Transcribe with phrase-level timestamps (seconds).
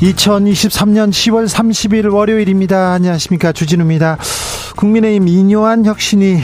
[0.00, 2.92] 2023년 10월 30일 월요일입니다.
[2.92, 3.52] 안녕하십니까.
[3.52, 4.16] 주진우입니다.
[4.76, 6.40] 국민의힘 이뇨한 혁신이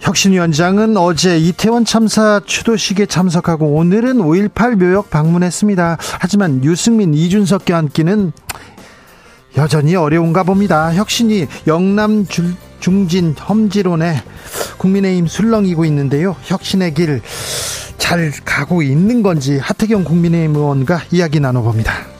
[0.00, 5.98] 혁신위원장은 어제 이태원 참사 추도식에 참석하고 오늘은 5.18 묘역 방문했습니다.
[6.20, 8.32] 하지만 유승민, 이준석 껴안기는
[9.56, 10.92] 여전히 어려운가 봅니다.
[10.94, 12.26] 혁신이 영남
[12.80, 14.22] 중진 험지론에
[14.78, 16.36] 국민의힘 술렁이고 있는데요.
[16.42, 17.20] 혁신의 길
[18.06, 22.15] 잘 가고 있는 건지 하태경 국민의힘 의원과 이야기 나눠봅니다.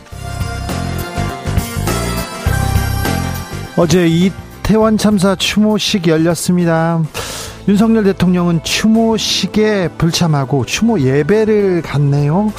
[3.79, 7.03] 어제 이태원 참사 추모식 열렸습니다.
[7.69, 12.53] 윤석열 대통령은 추모식에 불참하고 추모 예배를 갔네요.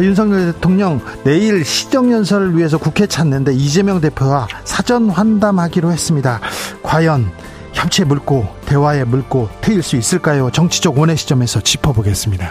[0.00, 6.40] 윤석열 대통령 내일 시정연설을 위해서 국회 찾는데 이재명 대표와 사전 환담하기로 했습니다.
[6.82, 7.30] 과연
[7.72, 10.50] 협치에 물고 대화에 물고 트일 수 있을까요?
[10.50, 12.50] 정치적 원의 시점에서 짚어보겠습니다.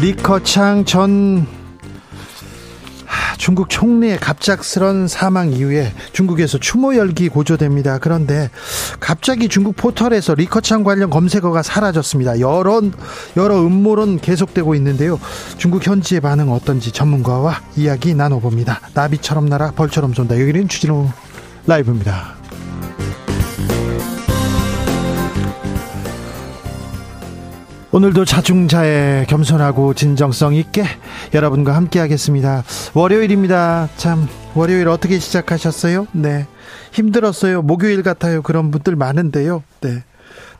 [0.00, 1.61] 리커창 전
[3.42, 7.98] 중국 총리의 갑작스런 사망 이후에 중국에서 추모 열기 고조됩니다.
[7.98, 8.50] 그런데
[9.00, 12.38] 갑자기 중국 포털에서 리커창 관련 검색어가 사라졌습니다.
[12.38, 12.80] 여러
[13.36, 15.18] 여러 음모론 계속되고 있는데요.
[15.58, 18.80] 중국 현지의 반응 어떤지 전문가와 이야기 나눠봅니다.
[18.94, 20.40] 나비처럼 날아 벌처럼 쏜다.
[20.40, 21.08] 여기는 주진우
[21.66, 22.41] 라이브입니다.
[27.94, 30.82] 오늘도 자중자애 겸손하고 진정성 있게
[31.34, 32.64] 여러분과 함께 하겠습니다.
[32.94, 33.90] 월요일입니다.
[33.98, 36.06] 참 월요일 어떻게 시작하셨어요?
[36.12, 36.46] 네.
[36.92, 37.60] 힘들었어요.
[37.60, 38.40] 목요일 같아요.
[38.40, 39.62] 그런 분들 많은데요.
[39.82, 40.02] 네.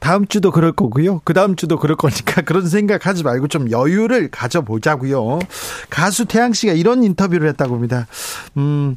[0.03, 1.21] 다음 주도 그럴 거고요.
[1.23, 5.39] 그 다음 주도 그럴 거니까 그런 생각하지 말고 좀 여유를 가져보자고요.
[5.91, 8.09] 가수 태양 씨가 이런 인터뷰를 했다고 합니다.
[8.57, 8.97] 음,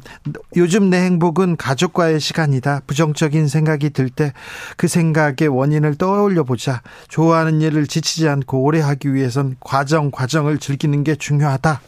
[0.56, 2.82] 요즘 내 행복은 가족과의 시간이다.
[2.88, 4.32] 부정적인 생각이 들 때
[4.76, 6.82] 그 생각의 원인을 떠올려 보자.
[7.08, 11.80] 좋아하는 일을 지치지 않고 오래 하기 위해선 과정 과정을 즐기는 게 중요하다.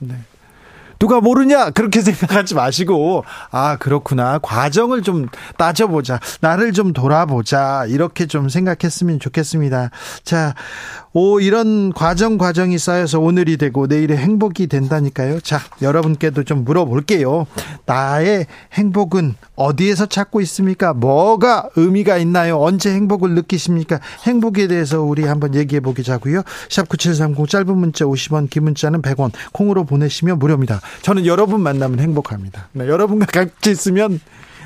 [0.00, 0.16] 네.
[1.04, 1.68] 누가 모르냐?
[1.68, 4.38] 그렇게 생각하지 마시고 아 그렇구나.
[4.38, 5.26] 과정을 좀
[5.58, 6.18] 따져보자.
[6.40, 7.84] 나를 좀 돌아보자.
[7.88, 9.90] 이렇게 좀 생각했으면 좋겠습니다.
[10.22, 10.54] 자
[11.16, 15.38] 오, 이런 과정 과정이 쌓여서 오늘이 되고 내일의 행복이 된다니까요.
[15.38, 17.46] 자, 여러분께도 좀 물어볼게요.
[17.86, 20.92] 나의 행복은 어디에서 찾고 있습니까?
[20.92, 22.60] 뭐가 의미가 있나요?
[22.60, 24.00] 언제 행복을 느끼십니까?
[24.26, 26.42] 행복에 대해서 우리 한번 얘기해 보자고요.
[26.68, 29.30] 샵 9730 짧은 문자 50원, 긴 문자는 100원.
[29.52, 30.80] 콩으로 보내시면 무료입니다.
[31.02, 32.70] 저는 여러분 만나면 행복합니다.
[32.72, 34.18] 네, 여러분과 같이 있으면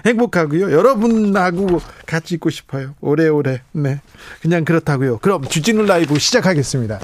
[0.06, 0.72] 행복하고요.
[0.72, 2.94] 여러분하고 같이 있고 싶어요.
[3.00, 3.62] 오래오래.
[3.72, 4.00] 네.
[4.40, 5.18] 그냥 그렇다고요.
[5.18, 7.00] 그럼 주진우 라이브 시작하겠습니다.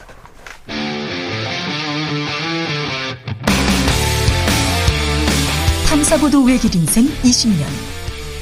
[5.89, 7.65] 탐사보도 외길 인생 20년.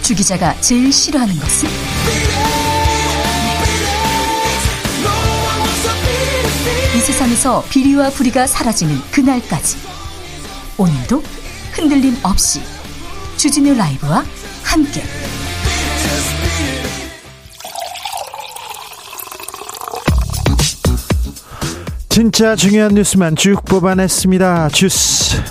[0.03, 1.69] 주 기자가 제일 싫어하는 것은?
[6.97, 9.77] 이 세상에서 비리와 부리가 사라지는 그날까지.
[10.79, 11.23] 오늘도
[11.73, 12.61] 흔들림 없이
[13.43, 14.23] 주진우 라이브와
[14.63, 15.03] 함께
[22.09, 24.69] 진짜 중요한 뉴스만 쭉 뽑아냈습니다.
[24.69, 25.43] 주스.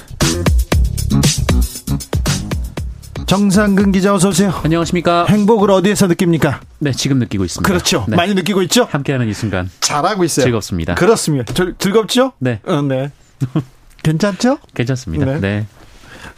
[3.25, 4.53] 정상근 기자 어서 오세요.
[4.63, 5.25] 안녕하십니까.
[5.27, 6.61] 행복을 어디에서 느낍니까?
[6.79, 7.67] 네, 지금 느끼고 있습니다.
[7.67, 8.05] 그렇죠.
[8.07, 8.15] 네.
[8.15, 8.87] 많이 느끼고 있죠?
[8.89, 9.69] 함께하는 이 순간.
[9.81, 10.45] 잘하고 있어요.
[10.45, 10.95] 즐겁습니다.
[10.95, 11.53] 그렇습니다.
[11.53, 12.31] 즐, 즐겁죠?
[12.39, 12.61] 네.
[12.63, 13.11] 어, 네.
[14.01, 14.59] 괜찮죠?
[14.73, 15.25] 괜찮습니다.
[15.25, 15.39] 네.
[15.41, 15.65] 네.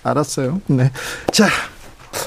[0.03, 0.62] 알았어요.
[0.68, 0.91] 네.
[1.31, 1.47] 자,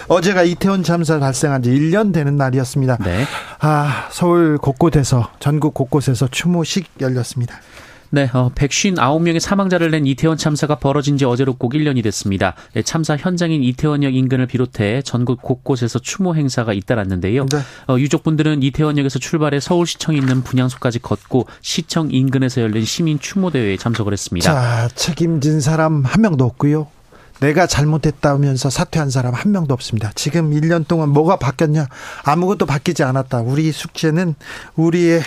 [0.08, 2.99] 어제가 이태원 참사 발생한 지 1년 되는 날이었습니다.
[3.05, 3.25] 네.
[3.61, 7.61] 아, 서울 곳곳에서 전국 곳곳에서 추모식 열렸습니다.
[8.11, 12.55] 네, 어, 159명의 사망자를 낸 이태원 참사가 벌어진 지 어제로 꼭 1년이 됐습니다.
[12.73, 17.47] 네, 참사 현장인 이태원역 인근을 비롯해 전국 곳곳에서 추모 행사가 잇따랐는데요.
[17.47, 17.58] 네.
[17.88, 24.12] 어, 유족분들은 이태원역에서 출발해 서울시청에 있는 분향소까지 걷고 시청 인근에서 열린 시민 추모 대회에 참석을
[24.12, 24.53] 했습니다.
[24.53, 26.87] 자, 책임진 사람 한 명도 없고요.
[27.41, 30.11] 내가 잘못했다면서 사퇴한 사람 한 명도 없습니다.
[30.15, 31.87] 지금 1년 동안 뭐가 바뀌었냐?
[32.25, 33.41] 아무것도 바뀌지 않았다.
[33.41, 34.35] 우리 숙제는
[34.77, 35.23] 우리의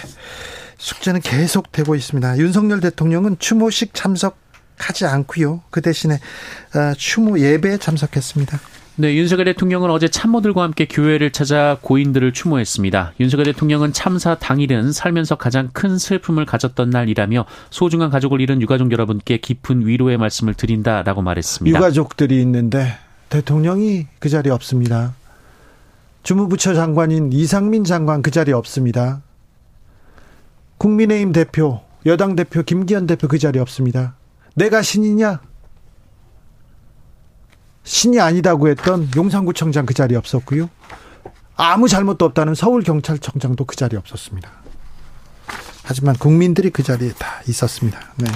[0.77, 2.37] 숙제는 계속되고 있습니다.
[2.37, 5.61] 윤석열 대통령은 추모식 참석하지 않고요.
[5.69, 8.59] 그 대신에 어, 추모 예배에 참석했습니다.
[8.99, 13.13] 네, 윤석열 대통령은 어제 참모들과 함께 교회를 찾아 고인들을 추모했습니다.
[13.21, 19.37] 윤석열 대통령은 참사 당일은 살면서 가장 큰 슬픔을 가졌던 날이라며 소중한 가족을 잃은 유가족 여러분께
[19.37, 21.79] 깊은 위로의 말씀을 드린다라고 말했습니다.
[21.79, 22.97] 유가족들이 있는데
[23.29, 25.13] 대통령이 그 자리에 없습니다.
[26.23, 29.21] 주무부처 장관인 이상민 장관 그 자리에 없습니다.
[30.77, 34.15] 국민의힘 대표, 여당 대표 김기현 대표 그 자리에 없습니다.
[34.55, 35.39] 내가 신이냐?
[37.89, 40.69] 신이 아니다고 했던 용산구청장 그 자리에 없었고요.
[41.55, 44.47] 아무 잘못도 없다는 서울경찰청장도 그 자리에 없었습니다.
[45.83, 47.99] 하지만 국민들이 그 자리에 다 있었습니다.
[48.17, 48.27] 네.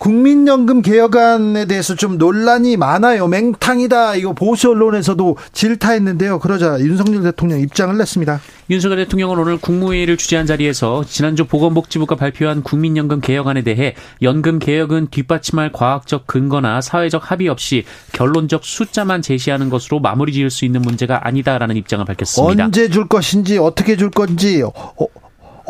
[0.00, 3.28] 국민연금 개혁안에 대해서 좀 논란이 많아요.
[3.28, 4.16] 맹탕이다.
[4.16, 6.38] 이거 보수 언론에서도 질타했는데요.
[6.38, 8.40] 그러자 윤석열 대통령 입장을 냈습니다.
[8.70, 15.70] 윤석열 대통령은 오늘 국무회의를 주재한 자리에서 지난주 보건복지부가 발표한 국민연금 개혁안에 대해 연금 개혁은 뒷받침할
[15.72, 21.76] 과학적 근거나 사회적 합의 없이 결론적 숫자만 제시하는 것으로 마무리 지을 수 있는 문제가 아니다라는
[21.76, 22.64] 입장을 밝혔습니다.
[22.64, 24.72] 언제 줄 것인지 어떻게 줄 건지 어,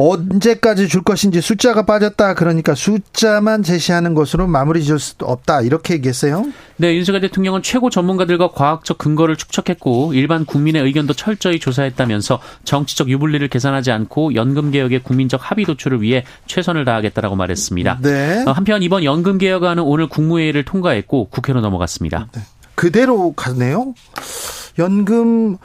[0.00, 2.34] 언제까지 줄 것인지 숫자가 빠졌다.
[2.34, 5.60] 그러니까 숫자만 제시하는 것으로 마무리 지을 수 없다.
[5.60, 6.46] 이렇게 얘기했어요.
[6.76, 13.46] 네, 윤석열 대통령은 최고 전문가들과 과학적 근거를 축적했고 일반 국민의 의견도 철저히 조사했다면서 정치적 유불리를
[13.48, 17.98] 계산하지 않고 연금 개혁의 국민적 합의 도출을 위해 최선을 다하겠다라고 말했습니다.
[18.02, 18.44] 네.
[18.46, 22.28] 어, 한편 이번 연금 개혁안은 오늘 국무회의를 통과했고 국회로 넘어갔습니다.
[22.32, 22.40] 네.
[22.74, 23.94] 그대로 갔네요.
[24.78, 25.58] 연금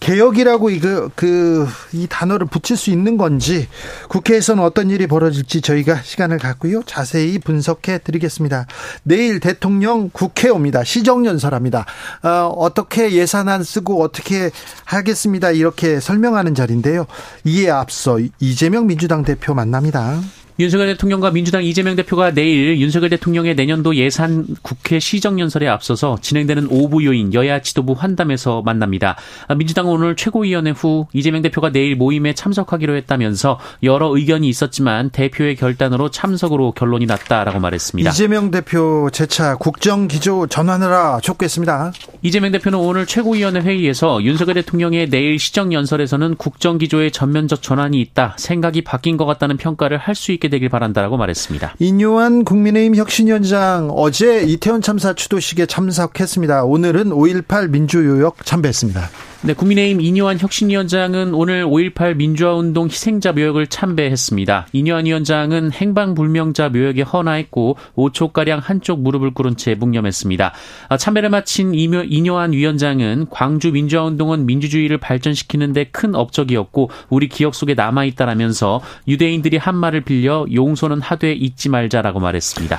[0.00, 3.68] 개혁이라고 이거 그 이 단어를 붙일 수 있는 건지
[4.08, 8.66] 국회에서는 어떤 일이 벌어질지 저희가 시간을 갖고요 자세히 분석해 드리겠습니다.
[9.02, 10.84] 내일 대통령 국회 옵니다.
[10.84, 11.86] 시정연설합니다.
[12.22, 14.50] 어, 어떻게 예산안 쓰고 어떻게
[14.84, 15.50] 하겠습니다.
[15.50, 17.06] 이렇게 설명하는 자리인데요.
[17.44, 20.20] 이에 앞서 이재명 민주당 대표 만납니다.
[20.58, 27.04] 윤석열 대통령과 민주당 이재명 대표가 내일 윤석열 대통령의 내년도 예산 국회 시정연설에 앞서서 진행되는 오부
[27.04, 29.16] 요인 여야 지도부 환담에서 만납니다.
[29.56, 36.10] 민주당은 오늘 최고위원회 후 이재명 대표가 내일 모임에 참석하기로 했다면서 여러 의견이 있었지만 대표의 결단으로
[36.10, 38.10] 참석으로 결론이 났다라고 말했습니다.
[38.10, 41.92] 이재명 대표 재차 국정기조 전환하라 촉구했습니다.
[42.22, 49.16] 이재명 대표는 오늘 최고위원회 회의에서 윤석열 대통령의 내일 시정연설에서는 국정기조의 전면적 전환이 있다, 생각이 바뀐
[49.16, 51.74] 것 같다는 평가를 할 수 있게 되길 바란다라고 말했습니다.
[51.78, 56.64] 인요한 국민의힘 혁신위원장 어제 이태원 참사 추도식에 참석했습니다.
[56.64, 59.29] 오늘은 5.18 민주요역 참배했습니다.
[59.42, 64.66] 네, 국민의힘 이뇨한 혁신위원장은 오늘 5.18 민주화운동 희생자 묘역을 참배했습니다.
[64.74, 70.52] 이뇨한 위원장은 행방불명자 묘역에 헌화했고 5초가량 한쪽 무릎을 꿇은 채 묵념했습니다.
[70.90, 77.72] 아, 참배를 마친 이뇨한 위원장은 광주 민주화운동은 민주주의를 발전시키는 데 큰 업적이었고 우리 기억 속에
[77.74, 82.78] 남아있다라면서 유대인들이 한 말을 빌려 용서는 하되 잊지 말자라고 말했습니다.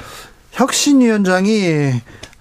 [0.52, 1.94] 혁신위원장이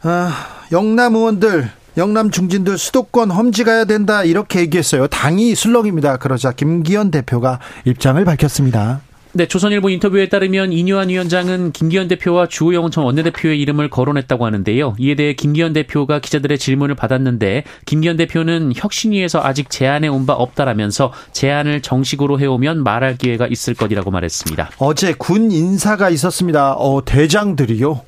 [0.03, 0.33] 아,
[0.73, 5.07] 영남 의원들 영남 중진들 수도권 험지 가야 된다 이렇게 얘기했어요.
[5.07, 6.19] 당이 술렁입니다.
[6.19, 9.01] 그러자 김기현 대표가 입장을 밝혔습니다.
[9.33, 14.97] 네, 조선일보 인터뷰에 따르면 이뉴한 위원장은 김기현 대표와 주호영 전 원내대표의 이름을 거론했다고 하는데요.
[14.99, 21.81] 이에 대해 김기현 대표가 기자들의 질문을 받았는데 김기현 대표는 혁신위에서 아직 제안해 온바 없다라면서 제안을
[21.81, 24.71] 정식으로 해오면 말할 기회가 있을 것이라고 말했습니다.
[24.79, 26.73] 어제 군 인사가 있었습니다.
[26.73, 28.01] 어, 대장들이요.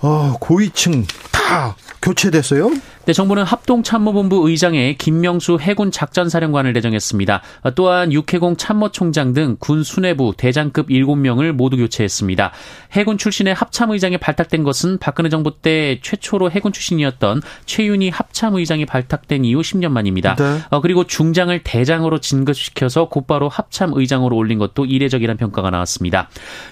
[0.00, 2.70] 어, 고위층 다 교체됐어요?
[3.08, 7.40] 네, 정부는 합동참모본부 의장에 김명수 해군 작전사령관을 내정했습니다.
[7.74, 12.52] 또한 육해공 참모총장 등 군 수뇌부 대장급 7명을 모두 교체했습니다.
[12.92, 19.60] 해군 출신의 합참의장이 발탁된 것은 박근혜 정부 때 최초로 해군 출신이었던 최윤희 합참의장이 발탁된 이후
[19.60, 20.36] 10년 만입니다.
[20.36, 20.58] 네.
[20.70, 26.28] 어, 그리고 중장을 대장으로 진급시켜서 곧바로 합참의장으로 올린 것도 이례적이라는 평가가 나왔습니다.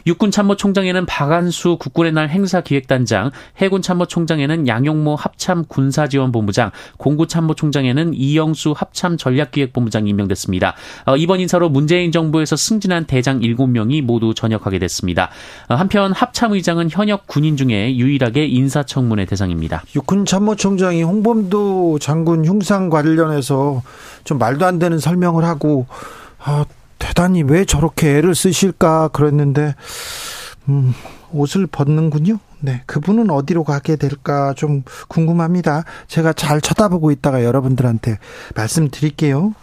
[0.07, 9.16] 육군 참모총장에는 박안수 국군의 날 행사기획단장, 해군 참모총장에는 양용모 합참 군사지원 지원본부장, 공구참모총장에는 이영수 합참
[9.16, 10.75] 전략기획본부장이 임명됐습니다.
[11.06, 15.30] 어, 이번 인사로 문재인 정부에서 승진한 대장 7명이 모두 전역하게 됐습니다.
[15.68, 19.83] 어, 한편 합참의장은 현역 군인 중에 유일하게 인사청문회 대상입니다.
[19.95, 23.83] 육군 참모총장이 홍범도 장군 흉상 관련해서
[24.25, 25.87] 좀 말도 안 되는 설명을 하고
[26.42, 26.64] 아,
[26.99, 29.75] 대단히 왜 저렇게 애를 쓰실까 그랬는데
[30.68, 30.95] 음,
[31.33, 32.38] 옷을 벗는군요.
[32.66, 35.85] 네, 그분은 어디로 가게 될까 좀 궁금합니다.
[36.08, 38.18] 제가 잘 쳐다보고 있다가 여러분들한테
[38.56, 39.54] 말씀드릴게요.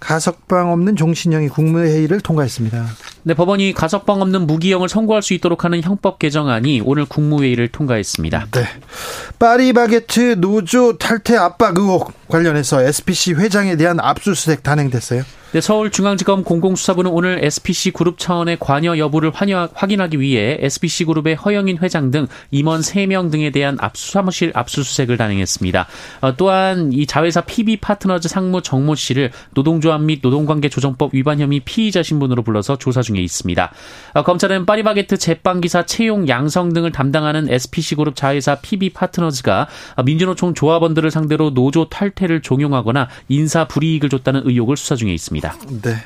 [0.00, 2.84] 가석방 없는 종신형이 국무회의를 통과했습니다.
[3.26, 8.46] 네, 법원이 가석방 없는 무기형을 선고할 수 있도록 하는 형법 개정안이 오늘 국무회의를 통과했습니다.
[8.52, 8.68] 네.
[9.40, 15.24] 파리바게트 노조 탈퇴 압박 의혹 관련해서 SPC 회장에 대한 압수수색 단행됐어요.
[15.52, 21.78] 네, 서울중앙지검 공공수사부는 오늘 SPC 그룹 차원의 관여 여부를 환여, 확인하기 위해 SPC 그룹의 허영인
[21.78, 25.86] 회장 등 임원 3명 등에 대한 압수 사무실 압수수색을 단행했습니다.
[26.20, 32.02] 어, 또한 이 자회사 PB 파트너즈 상무 정모 씨를 노동조합 및 노동관계조정법 위반 혐의 피의자
[32.02, 33.72] 신분으로 불러서 조사 중에 있습니다.
[34.14, 39.68] 어, 검찰은 파리바게트 제빵기사 채용 양성 등을 담당하는 SPC 그룹 자회사 PB 파트너즈가
[40.04, 45.54] 민주노총 조합원들을 상대로 노조 탈퇴를 종용하거나 인사 불이익을 줬다는 의혹을 수사 중에 있습니다.
[45.82, 45.96] 네.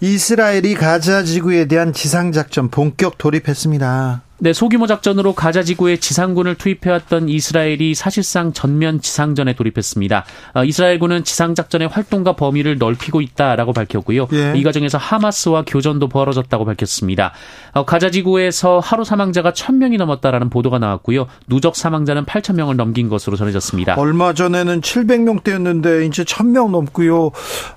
[0.00, 4.25] 이스라엘이 가자 지구에 대한 지상 작전 본격 돌입했습니다.
[4.38, 10.26] 네, 소규모 작전으로 가자 지구에 지상군을 투입해왔던 이스라엘이 사실상 전면 지상전에 돌입했습니다.
[10.52, 14.28] 어, 이스라엘군은 지상 작전의 활동과 범위를 넓히고 있다라고 밝혔고요.
[14.34, 14.52] 예.
[14.54, 17.32] 이 과정에서 하마스와 교전도 벌어졌다고 밝혔습니다.
[17.72, 21.28] 어, 가자 지구에서 하루 사망자가 1000명이 넘었다라는 보도가 나왔고요.
[21.46, 23.94] 누적 사망자는 8000명을 넘긴 것으로 전해졌습니다.
[23.94, 27.30] 얼마 전에는 700명대였는데 이제 1000명 넘고요.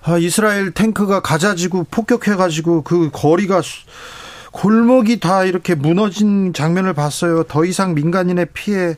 [0.04, 3.62] 아, 이스라엘 탱크가 가자 지구 폭격해 가지고 그 거리가
[4.52, 7.44] 골목이 다 이렇게 무너진 장면을 봤어요.
[7.44, 8.96] 더 이상 민간인의 피해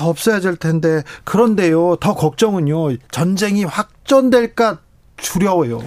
[0.00, 1.96] 없어야 될 텐데 그런데요.
[2.00, 2.96] 더 걱정은요.
[3.10, 4.78] 전쟁이 확전될까
[5.16, 5.82] 두려워요.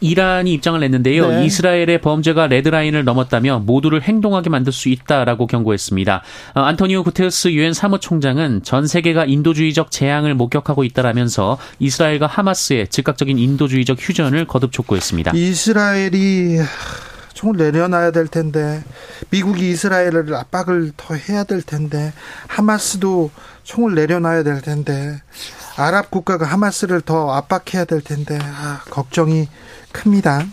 [0.00, 1.28] 이란이 입장을 냈는데요.
[1.28, 1.46] 네.
[1.46, 6.22] 이스라엘의 범죄가 레드라인을 넘었다며 모두를 행동하게 만들 수 있다라고 경고했습니다.
[6.54, 13.96] 어, 안토니오 구테우스 유엔 사무총장은 전 세계가 인도주의적 재앙을 목격하고 있다라면서 이스라엘과 하마스의 즉각적인 인도주의적
[13.98, 15.32] 휴전을 거듭 촉구했습니다.
[15.34, 16.58] 이스라엘이
[17.36, 18.82] 총을 내려놔야 될 텐데
[19.28, 22.14] 미국이 이스라엘을 압박을 더 해야 될 텐데
[22.48, 23.30] 하마스도
[23.62, 25.20] 총을 내려놔야 될 텐데
[25.76, 29.48] 아랍 국가가 하마스를 더 압박해야 될 텐데 아, 걱정이
[29.92, 30.44] 큽니다.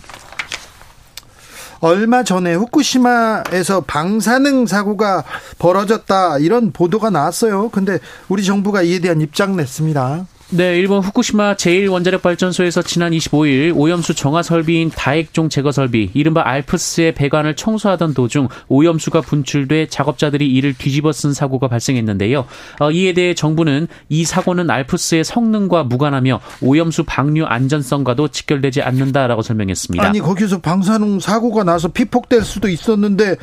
[1.79, 5.23] 얼마 전에 후쿠시마에서 방사능 사고가
[5.59, 7.69] 벌어졌다 이런 보도가 나왔어요.
[7.69, 10.25] 근데 우리 정부가 이에 대한 입장 냈습니다.
[10.55, 17.55] 네, 일본 후쿠시마 제1원자력발전소에서 지난 25일 오염수 정화 설비인 다액종 제거 설비, 이른바 알프스의 배관을
[17.55, 22.45] 청소하던 도중 오염수가 분출돼 작업자들이 이를 뒤집어 쓴 사고가 발생했는데요.
[22.81, 30.05] 어, 이에 대해 정부는 이 사고는 알프스의 성능과 무관하며 오염수 방류 안전성과도 직결되지 않는다라고 설명했습니다.
[30.05, 33.37] 아니 거기서 방사능 사고가 나서 피폭될 수도 있었는데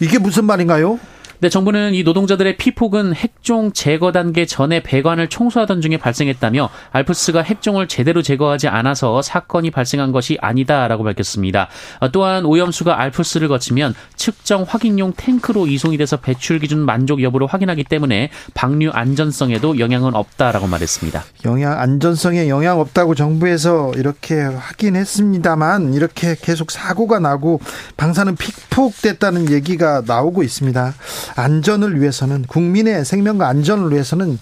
[0.00, 0.98] 이게 무슨 말인가요?
[1.38, 7.88] 네, 정부는 이 노동자들의 피폭은 핵종 제거 단계 전에 배관을 청소하던 중에 발생했다며 알프스가 핵종을
[7.88, 11.68] 제대로 제거하지 않아서 사건이 발생한 것이 아니다라고 밝혔습니다.
[12.00, 17.84] 어, 또한 오염수가 알프스를 거치면 측정 확인용 탱크로 이송이 돼서 배출 기준 만족 여부를 확인하기
[17.84, 21.22] 때문에 방류 안전성에도 영향은 없다라고 말했습니다.
[21.44, 27.60] 영향 안전성에 영향 없다고 정부에서 이렇게 확인했습니다만 이렇게 계속 사고가 나고
[27.98, 30.94] 방사능 피폭됐다는 얘기가 나오고 있습니다.
[31.34, 34.38] 안전을 위해서는 국민의 생명과 안전을 위해서는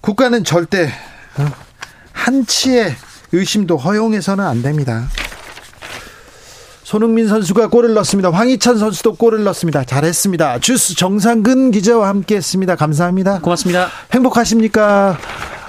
[0.00, 0.86] 국가는 절대
[1.36, 1.46] 어,
[2.12, 2.94] 한치의
[3.32, 5.08] 의심도 허용해서는 안 됩니다.
[6.84, 8.30] 손흥민 선수가 골을 넣었습니다.
[8.30, 9.84] 황희찬 선수도 골을 넣었습니다.
[9.84, 10.60] 잘했습니다.
[10.60, 12.76] 주스 정상근 기자와 함께했습니다.
[12.76, 13.40] 감사합니다.
[13.40, 13.88] 고맙습니다.
[14.12, 15.18] 행복하십니까?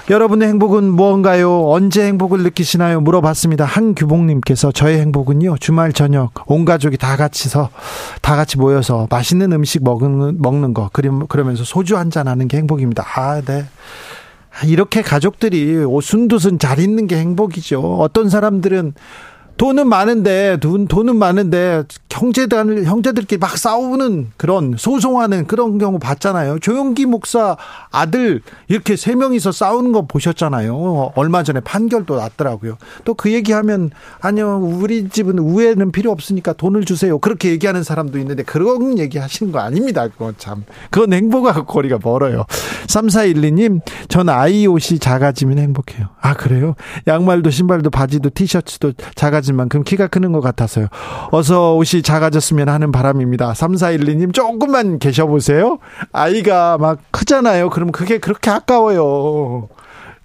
[0.08, 1.68] 여러분의 행복은 무언가요?
[1.68, 3.00] 언제 행복을 느끼시나요?
[3.00, 3.64] 물어봤습니다.
[3.64, 7.70] 한규봉님께서 저의 행복은요, 주말 저녁 온 가족이 다 같이서,
[8.22, 13.04] 다 같이 모여서 맛있는 음식 먹는, 먹는 거, 그러면서 소주 한잔 하는 게 행복입니다.
[13.16, 13.64] 아, 네.
[14.64, 17.96] 이렇게 가족들이 오순도순 잘 있는 게 행복이죠.
[17.98, 18.94] 어떤 사람들은
[19.56, 26.60] 돈은 많은데 돈 돈은 많은데 형제들 형제들끼리 막 싸우는 그런 소송하는 그런 경우 봤잖아요.
[26.60, 27.56] 조용기 목사
[27.90, 31.12] 아들 이렇게 세 명이서 싸우는 거 보셨잖아요.
[31.14, 32.78] 얼마 전에 판결도 났더라고요.
[33.04, 37.18] 또 그 얘기하면 아니요 우리 집은 우애는 필요 없으니까 돈을 주세요.
[37.18, 40.06] 그렇게 얘기하는 사람도 있는데 그런 얘기 하시는 거 아닙니다.
[40.08, 42.44] 그건 참 그건 행복하고 거리가 멀어요.
[42.88, 46.08] 3412님 전 아이 옷이 작아지면 행복해요.
[46.20, 46.74] 아 그래요?
[47.06, 50.88] 양말도 신발도 바지도 티셔츠도 작아 작아진 만큼 키가 크는 것 같아서요.
[51.30, 53.52] 어서 옷이 작아졌으면 하는 바람입니다.
[53.52, 55.78] 3412님 조금만 계셔보세요.
[56.12, 57.70] 아이가 막 크잖아요.
[57.70, 59.68] 그럼 그게 그렇게 아까워요.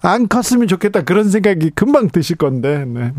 [0.01, 1.04] 안 컸으면 좋겠다.
[1.04, 2.84] 그런 생각이 금방 드실 건데.
[2.86, 3.12] 네.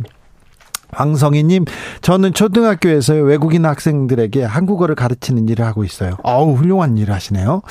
[0.95, 1.65] 황성희님,
[2.03, 6.19] 저는 초등학교에서 외국인 학생들에게 한국어를 가르치는 일을 하고 있어요.
[6.23, 7.63] 어우, 훌륭한 일을 하시네요.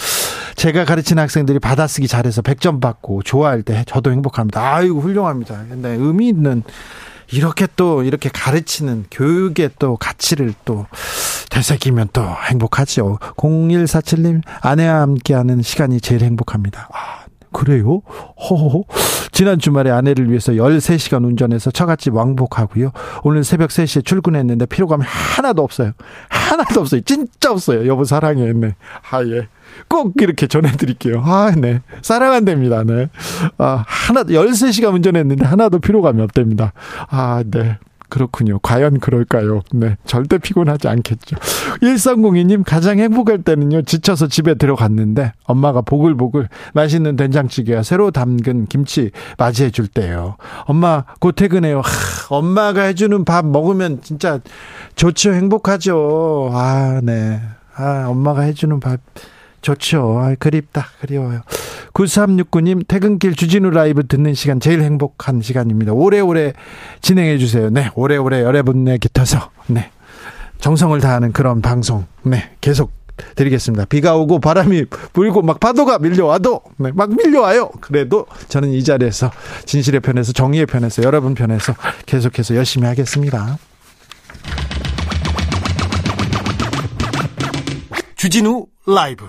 [0.55, 4.75] 제가 가르친 학생들이 받아쓰기 잘해서 100점 받고 좋아할 때 저도 행복합니다.
[4.75, 5.65] 아이고, 훌륭합니다.
[5.69, 6.63] 근데 의미 있는
[7.31, 10.85] 이렇게 또 이렇게 가르치는 교육의 또 가치를 또
[11.49, 13.19] 되새기면 또 행복하죠.
[13.37, 16.89] 0147님 아내와 함께하는 시간이 제일 행복합니다.
[16.93, 17.20] 아,
[17.51, 18.01] 그래요?
[18.49, 18.83] 허허.
[19.31, 22.91] 지난 주말에 아내를 위해서 13시간 운전해서 처갓집 왕복하고요.
[23.23, 25.91] 오늘 새벽 3시에 출근했는데 피로감이 하나도 없어요.
[26.29, 27.01] 하나도 없어요.
[27.01, 27.87] 진짜 없어요.
[27.87, 28.51] 여보 사랑해.
[28.53, 28.75] 네.
[29.09, 29.47] 아, 예.
[29.87, 31.21] 꼭 이렇게 전해드릴게요.
[31.25, 31.81] 아, 네.
[32.01, 32.83] 사랑한답니다.
[32.83, 33.09] 네.
[33.57, 36.73] 아, 하나, 13시간 운전했는데 하나도 피로감이 없답니다.
[37.09, 37.77] 아, 네.
[38.11, 38.59] 그렇군요.
[38.59, 39.61] 과연 그럴까요?
[39.73, 39.95] 네.
[40.05, 41.37] 절대 피곤하지 않겠죠.
[41.81, 49.69] 1302님, 가장 행복할 때는요, 지쳐서 집에 들어갔는데, 엄마가 보글보글 맛있는 된장찌개와 새로 담근 김치 맞이해
[49.71, 50.35] 줄 때요.
[50.65, 51.79] 엄마, 곧 퇴근해요.
[51.79, 54.39] 하, 엄마가 해주는 밥 먹으면 진짜
[54.95, 55.31] 좋죠.
[55.33, 56.49] 행복하죠.
[56.53, 57.39] 아, 네.
[57.75, 58.99] 아, 엄마가 해주는 밥.
[59.61, 60.19] 좋죠.
[60.19, 60.87] 아, 그립다.
[60.99, 61.41] 그리워요.
[61.93, 65.93] 9369님, 퇴근길 주진우 라이브 듣는 시간 제일 행복한 시간입니다.
[65.93, 66.53] 오래오래
[67.01, 67.69] 진행해 주세요.
[67.69, 69.91] 네, 오래오래 여러분의 곁에서, 네.
[70.59, 72.91] 정성을 다하는 그런 방송, 네, 계속
[73.35, 73.85] 드리겠습니다.
[73.85, 77.71] 비가 오고 바람이 불고 막 파도가 밀려와도, 네, 막 밀려와요.
[77.81, 79.31] 그래도 저는 이 자리에서
[79.65, 81.73] 진실의 편에서 정의의 편에서 여러분 편에서
[82.05, 83.57] 계속해서 열심히 하겠습니다.
[88.15, 89.25] 주진우 라이브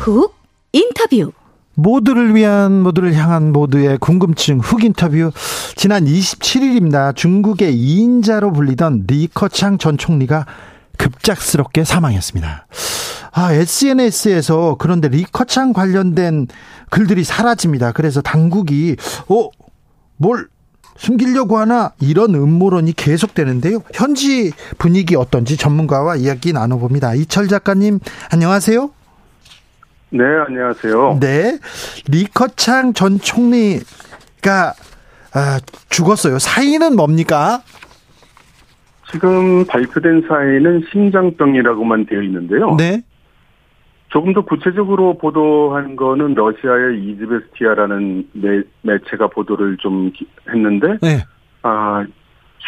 [0.00, 0.34] 훅
[0.72, 1.32] 인터뷰
[1.74, 5.30] 모두를 위한 모두를 향한 모두의 궁금증 훅 인터뷰
[5.76, 7.14] 지난 27일입니다.
[7.14, 10.46] 중국의 2인자로 불리던 리커창 전 총리가
[10.96, 12.66] 급작스럽게 사망했습니다.
[13.32, 16.48] 아, SNS에서 그런데 리커창 관련된
[16.90, 17.92] 글들이 사라집니다.
[17.92, 18.96] 그래서 당국이
[19.28, 19.48] 어,
[20.16, 20.48] 뭘
[20.96, 23.82] 숨기려고 하나 이런 음모론이 계속되는데요.
[23.94, 27.14] 현지 분위기 어떤지 전문가와 이야기 나눠봅니다.
[27.14, 28.90] 이철 작가님 안녕하세요.
[30.10, 31.18] 네, 안녕하세요.
[31.20, 31.58] 네.
[32.08, 34.74] 리커창 전 총리가
[35.32, 36.38] 아, 죽었어요.
[36.38, 37.62] 사인은 뭡니까?
[39.12, 42.74] 지금 발표된 사인은 심장병이라고만 되어 있는데요.
[42.76, 43.02] 네.
[44.08, 50.10] 조금 더 구체적으로 보도한 거는 러시아의 이즈베스티아라는 매, 매체가 보도를 좀
[50.48, 51.24] 했는데, 네.
[51.62, 52.04] 아,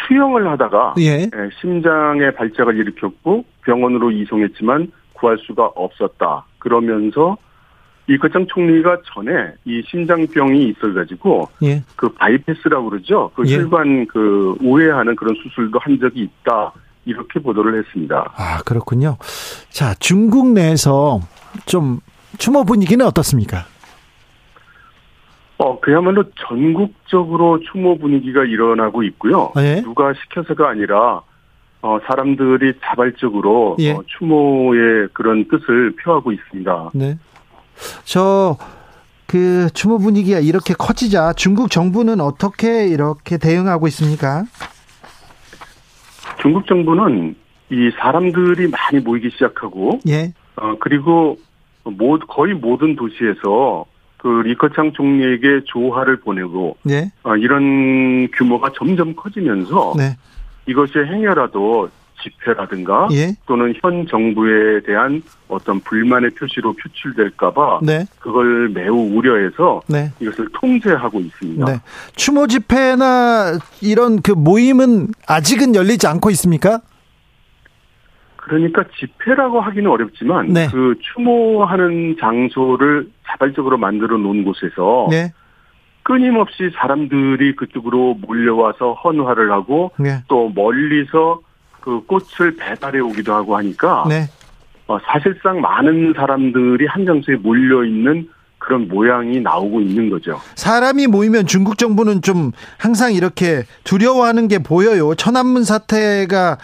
[0.07, 1.23] 수영을 하다가 예.
[1.23, 1.29] 예,
[1.61, 4.91] 심장에 발작을 일으켰고 병원으로 이송했지만
[5.23, 6.45] 구할 수가 없었다.
[6.59, 7.37] 그러면서
[8.09, 11.81] 이 거창 총리가 전에 이 심장병이 있어가지고 예.
[11.95, 13.31] 그 바이패스라고 그러죠.
[13.33, 13.55] 그 예.
[13.55, 16.73] 혈관 그 우회하는 그런 수술도 한 적이 있다.
[17.05, 18.33] 이렇게 보도를 했습니다.
[18.35, 19.17] 아, 그렇군요.
[19.69, 21.21] 자, 중국 내에서
[21.65, 21.99] 좀
[22.37, 23.65] 추모 분위기는 어떻습니까?
[25.57, 29.53] 어, 그야말로 전국적으로 추모 분위기가 일어나고 있고요.
[29.57, 29.81] 예.
[29.81, 31.21] 누가 시켜서가 아니라
[31.83, 33.91] 어, 사람들이 자발적으로 예.
[33.91, 36.91] 어, 추모의 그런 뜻을 표하고 있습니다.
[36.93, 37.17] 네.
[38.05, 38.57] 저,
[39.27, 44.45] 그 추모 분위기가 이렇게 커지자 중국 정부는 어떻게 이렇게 대응하고 있습니까?
[46.41, 47.35] 중국 정부는
[47.69, 50.33] 이 사람들이 많이 모이기 시작하고 예.
[50.55, 51.37] 어, 그리고
[51.83, 57.11] 모, 거의 모든 도시에서 그 리커창 총리에게 조화를 보내고 네.
[57.23, 60.15] 어, 이런 규모가 점점 커지면서 네.
[60.65, 61.89] 이것이 행여라도
[62.21, 63.35] 집회라든가 예.
[63.45, 68.05] 또는 현 정부에 대한 어떤 불만의 표시로 표출될까봐 네.
[68.19, 70.11] 그걸 매우 우려해서 네.
[70.19, 71.65] 이것을 통제하고 있습니다.
[71.65, 71.81] 네.
[72.15, 76.79] 추모 집회나 이런 그 모임은 아직은 열리지 않고 있습니까?
[78.37, 80.67] 그러니까 집회라고 하기는 어렵지만 네.
[80.69, 85.33] 그 추모하는 장소를 자발적으로 만들어 놓은 곳에서 네.
[86.03, 90.21] 끊임없이 사람들이 그쪽으로 몰려와서 헌화를 하고 네.
[90.27, 91.39] 또 멀리서
[91.79, 94.29] 그 꽃을 배달해 오기도 하고 하니까 네.
[94.87, 100.39] 어, 사실상 많은 사람들이 한 장소에 몰려 있는 그런 모양이 나오고 있는 거죠.
[100.55, 105.15] 사람이 모이면 중국 정부는 좀 항상 이렇게 두려워하는 게 보여요.
[105.15, 106.57] 천안문 사태가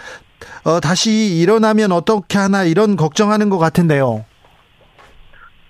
[0.64, 4.24] 어, 다시 일어나면 어떻게 하나 이런 걱정하는 것 같은데요.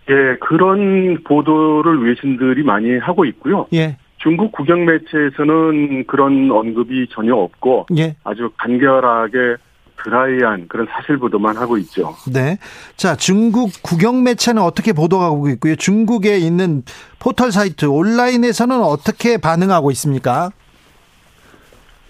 [0.09, 3.67] 예, 그런 보도를 외신들이 많이 하고 있고요.
[3.73, 9.57] 예, 중국 국영 매체에서는 그런 언급이 전혀 없고 예, 아주 간결하게
[10.03, 12.15] 드라이한 그런 사실 보도만 하고 있죠.
[12.31, 12.57] 네.
[12.95, 15.75] 자, 중국 국영 매체는 어떻게 보도하고 있고요?
[15.75, 16.83] 중국에 있는
[17.19, 20.51] 포털 사이트 온라인에서는 어떻게 반응하고 있습니까?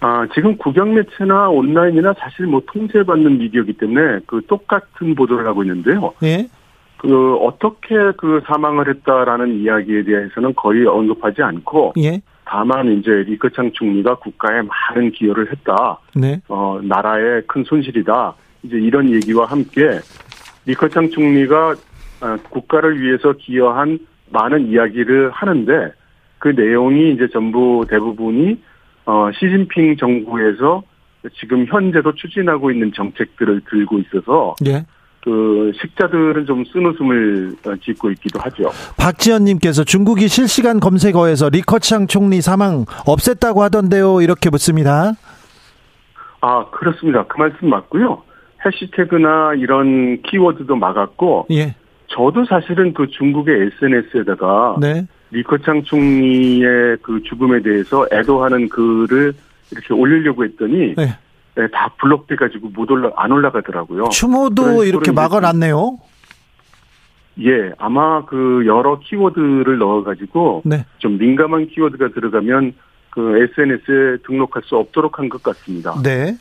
[0.02, 6.14] 아, 지금 국영 매체나 온라인이나 사실 뭐 통제받는 미디어이기 때문에 그 똑같은 보도를 하고 있는데요.
[6.24, 6.48] 예,
[7.00, 14.16] 그 어떻게 그 사망을 했다라는 이야기에 대해서는 거의 언급하지 않고 예, 다만 이제 리커창 총리가
[14.16, 16.00] 국가에 많은 기여를 했다.
[16.16, 18.36] 네, 어, 나라의 큰 손실이다.
[18.64, 20.00] 이제 이런 얘기와 함께
[20.66, 21.76] 리커창 총리가
[22.22, 24.00] 어, 국가를 위해서 기여한
[24.32, 25.94] 많은 이야기를 하는데
[26.38, 28.62] 그 내용이 이제 전부 대부분이
[29.06, 30.84] 어, 시진핑 정부에서
[31.40, 34.86] 지금 현재도 추진하고 있는 정책들을 들고 있어서 예.
[35.24, 38.72] 그 식자들은 좀 쓴웃음을 어, 짓고 있기도 하죠.
[38.98, 44.22] 박지연님께서 중국이 실시간 검색어에서 리커창 총리 사망 없앴다고 하던데요.
[44.22, 45.14] 이렇게 묻습니다.
[46.42, 47.26] 아 그렇습니다.
[47.28, 48.24] 그 말씀 맞고요.
[48.66, 51.76] 해시태그나 이런 키워드도 막았고 예.
[52.08, 55.06] 저도 사실은 그 중국의 SNS에다가 네.
[55.32, 59.34] 리커창 총리의 그 죽음에 대해서 애도하는 글을
[59.72, 61.18] 이렇게 올리려고 했더니 네.
[61.56, 64.10] 네, 다 블록돼 가지고 못 올라 안 올라가더라고요.
[64.10, 65.98] 추모도 이렇게 막아놨네요.
[67.42, 70.86] 예, 아마 그 여러 키워드를 넣어 가지고 네.
[70.98, 72.74] 좀 민감한 키워드가 들어가면
[73.12, 75.96] 그 SNS에 등록할 수 없도록 한 것 같습니다.
[76.04, 76.36] 네.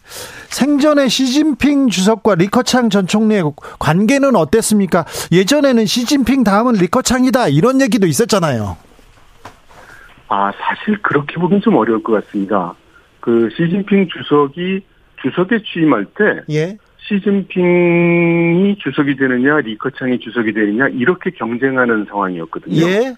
[0.48, 3.42] 생전에 시진핑 주석과 리커창 전 총리의
[3.78, 5.04] 관계는 어땠습니까?
[5.32, 8.76] 예전에는 시진핑 다음은 리커창이다 이런 얘기도 있었잖아요.
[10.28, 12.74] 아, 사실 그렇게 보긴 좀 어려울 것 같습니다.
[13.20, 14.82] 그 시진핑 주석이
[15.22, 16.76] 주석에 취임할 때 예.
[17.08, 22.86] 시진핑이 주석이 되느냐 리커창이 주석이 되느냐 이렇게 경쟁하는 상황이었거든요.
[22.86, 23.14] 예.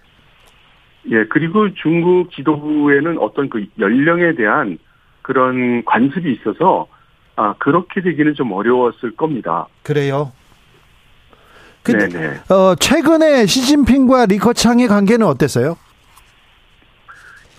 [1.10, 4.78] 예, 그리고 중국 지도부에는 어떤 그 연령에 대한
[5.22, 6.86] 그런 관습이 있어서
[7.36, 9.66] 아 그렇게 되기는 좀 어려웠을 겁니다.
[9.82, 10.32] 그래요.
[11.82, 12.40] 근데 네네.
[12.50, 15.76] 어, 최근에 시진핑과 리커창의 관계는 어땠어요?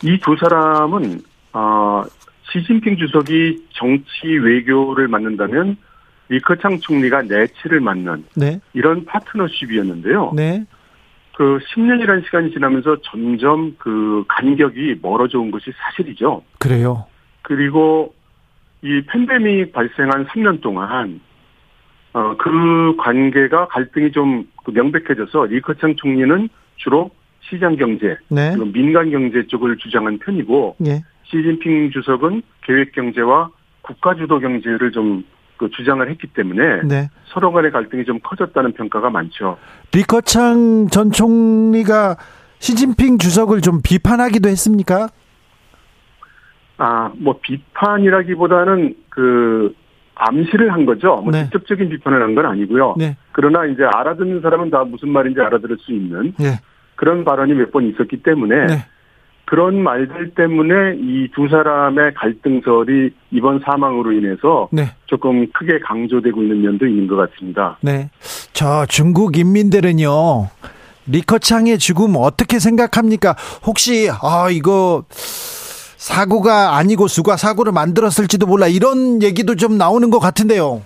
[0.03, 1.21] 이 두 사람은
[1.53, 2.03] 아
[2.51, 5.77] 시진핑 주석이 정치 외교를 맡는다면
[6.29, 8.59] 리커창 총리가 내치를 맡는 네.
[8.73, 10.31] 이런 파트너십이었는데요.
[10.35, 10.65] 네.
[11.35, 16.43] 그 10년이라는 시간이 지나면서 점점 그 간격이 멀어져 온 것이 사실이죠.
[16.59, 17.05] 그래요.
[17.41, 18.13] 그리고
[18.81, 21.19] 이 팬데믹 발생한 3년 동안
[22.13, 27.11] 어, 그 관계가 갈등이 좀그 명백해져서 리커창 총리는 주로
[27.41, 28.55] 시장 경제, 네.
[28.73, 31.01] 민간 경제 쪽을 주장한 편이고 예.
[31.31, 33.49] 시진핑 주석은 계획 경제와
[33.81, 35.23] 국가 주도 경제를 좀
[35.61, 37.07] 그 주장을 했기 때문에 네.
[37.25, 39.59] 서로 간의 갈등이 좀 커졌다는 평가가 많죠.
[39.93, 42.15] 리커창 전 총리가
[42.57, 45.09] 시진핑 주석을 좀 비판하기도 했습니까?
[46.77, 49.75] 아, 뭐 비판이라기보다는 그
[50.15, 51.17] 암시를 한 거죠.
[51.17, 51.43] 뭐 네.
[51.43, 52.95] 직접적인 비판을 한 건 아니고요.
[52.97, 53.15] 네.
[53.31, 56.59] 그러나 이제 알아듣는 사람은 다 무슨 말인지 알아들을 수 있는 예.
[56.95, 58.85] 그런 발언이 몇 번 있었기 때문에 네.
[59.51, 64.83] 그런 말들 때문에 이 두 사람의 갈등설이 이번 사망으로 인해서 네.
[65.07, 67.77] 조금 크게 강조되고 있는 면도 있는 것 같습니다.
[67.81, 68.09] 네.
[68.53, 70.47] 저 중국 인민들은요.
[71.07, 73.35] 리커창의 죽음 어떻게 생각합니까?
[73.67, 80.81] 혹시 아 이거 사고가 아니고 수가 사고를 만들었을지도 몰라 이런 얘기도 좀 나오는 것 같은데요.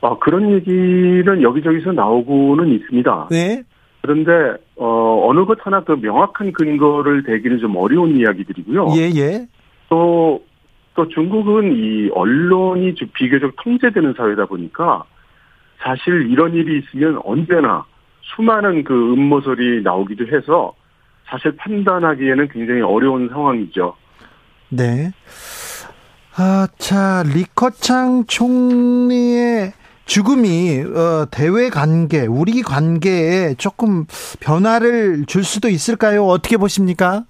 [0.00, 3.28] 아, 그런 얘기는 여기저기서 나오고는 있습니다.
[3.30, 3.62] 네.
[4.08, 8.94] 그런데 어, 어느 것 하나 그 명확한 근거를 대기는 좀 어려운 이야기들이고요.
[8.96, 9.46] 예, 예.
[9.90, 10.42] 또,
[10.94, 15.04] 또 중국은 이 언론이 좀 비교적 통제되는 사회다 보니까
[15.82, 17.84] 사실 이런 일이 있으면 언제나
[18.22, 20.72] 수많은 그 음모설이 나오기도 해서
[21.26, 23.94] 사실 판단하기에는 굉장히 어려운 상황이죠.
[24.70, 25.12] 네.
[26.34, 29.72] 아, 자, 리커창 총리의
[30.08, 34.06] 죽음이 어, 대외 관계, 우리 관계에 조금
[34.40, 36.24] 변화를 줄 수도 있을까요?
[36.24, 37.24] 어떻게 보십니까?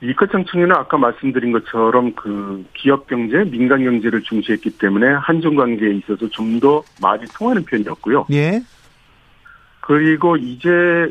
[0.00, 6.28] 리커창 총리는 아까 말씀드린 것처럼 그 기업 경제, 민간 경제를 중시했기 때문에 한중 관계에 있어서
[6.30, 8.26] 좀 더 말이 통하는 편이었고요.
[8.32, 8.62] 예.
[9.80, 10.70] 그리고 이제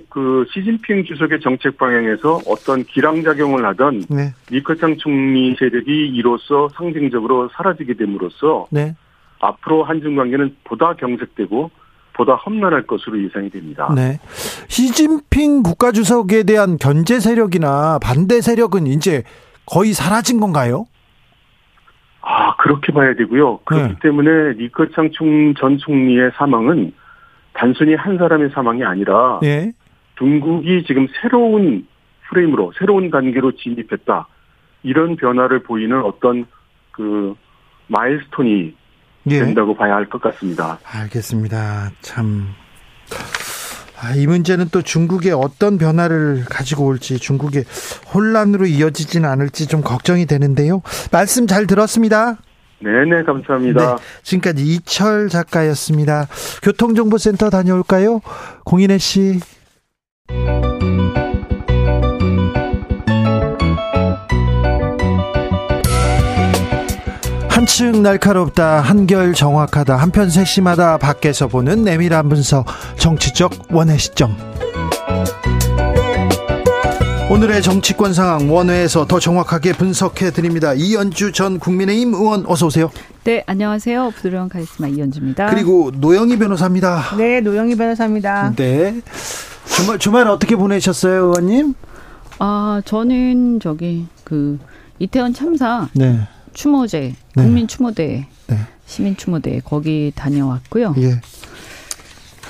[0.09, 4.33] 그 시진핑 주석의 정책 방향에서 어떤 기량작용을 하던 네.
[4.49, 8.95] 리커창 총리 세력이 이로써 상징적으로 사라지게 됨으로써 네.
[9.43, 11.69] 앞으로 한중 관계는 보다 경색되고
[12.13, 13.91] 보다 험난할 것으로 예상이 됩니다.
[13.95, 14.19] 네.
[14.67, 19.23] 시진핑 국가주석에 대한 견제 세력이나 반대 세력은 이제
[19.65, 20.85] 거의 사라진 건가요?
[22.21, 23.59] 아 그렇게 봐야 되고요.
[23.65, 23.99] 그렇기 네.
[24.01, 26.93] 때문에 리커창 총, 전 총리의 사망은
[27.53, 29.71] 단순히 한 사람의 사망이 아니라 예.
[30.17, 31.85] 중국이 지금 새로운
[32.29, 34.27] 프레임으로 새로운 단계로 진입했다.
[34.83, 36.45] 이런 변화를 보이는 어떤
[36.91, 37.35] 그
[37.87, 38.75] 마일스톤이
[39.29, 39.39] 예.
[39.39, 40.79] 된다고 봐야 할 것 같습니다.
[40.83, 41.91] 알겠습니다.
[42.01, 42.47] 참.
[44.01, 47.63] 아, 이 문제는 또 중국의 어떤 변화를 가지고 올지 중국의
[48.13, 50.81] 혼란으로 이어지지는 않을지 좀 걱정이 되는데요.
[51.11, 52.37] 말씀 잘 들었습니다.
[52.79, 53.95] 네네 감사합니다.
[53.95, 56.27] 네, 지금까지 이철 작가였습니다.
[56.63, 58.19] 교통정보센터 다녀올까요?
[58.65, 59.39] 공인혜 씨.
[67.63, 72.65] 한층 날카롭다, 한결 정확하다, 한편 세심하다, 밖에서 보는 내밀한 분석,
[72.97, 74.35] 정치적 원의 시점.
[77.31, 80.73] 오늘의 정치권 상황 원회에서 더 정확하게 분석해 드립니다.
[80.73, 82.91] 이연주 전 국민의힘 의원 어서 오세요.
[83.23, 84.11] 네, 안녕하세요.
[84.17, 85.45] 부드러운 카리스마 이현주입니다.
[85.45, 87.15] 그리고 노영희 변호사입니다.
[87.17, 88.55] 네, 노영희 변호사입니다.
[88.57, 88.99] 네.
[89.67, 91.75] 주말 주말 어떻게 보내셨어요, 의원님?
[92.39, 94.59] 아, 저는 저기 그
[94.99, 96.27] 이태원 참사 네.
[96.53, 97.43] 추모제, 네.
[97.43, 98.57] 국민 추모대, 네.
[98.85, 100.95] 시민 추모대 거기 다녀왔고요.
[100.97, 101.19] 예.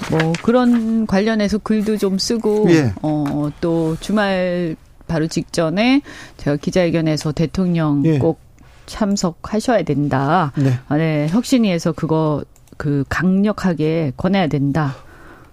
[0.09, 2.93] 뭐 그런 관련해서 글도 좀 쓰고 예.
[3.01, 4.75] 어, 또 주말
[5.07, 6.01] 바로 직전에
[6.37, 8.17] 제가 기자회견에서 대통령 예.
[8.17, 8.39] 꼭
[8.85, 10.51] 참석하셔야 된다.
[10.57, 10.77] 네.
[10.87, 12.43] 아, 네, 혁신위에서 그거
[12.77, 14.95] 그 강력하게 권해야 된다.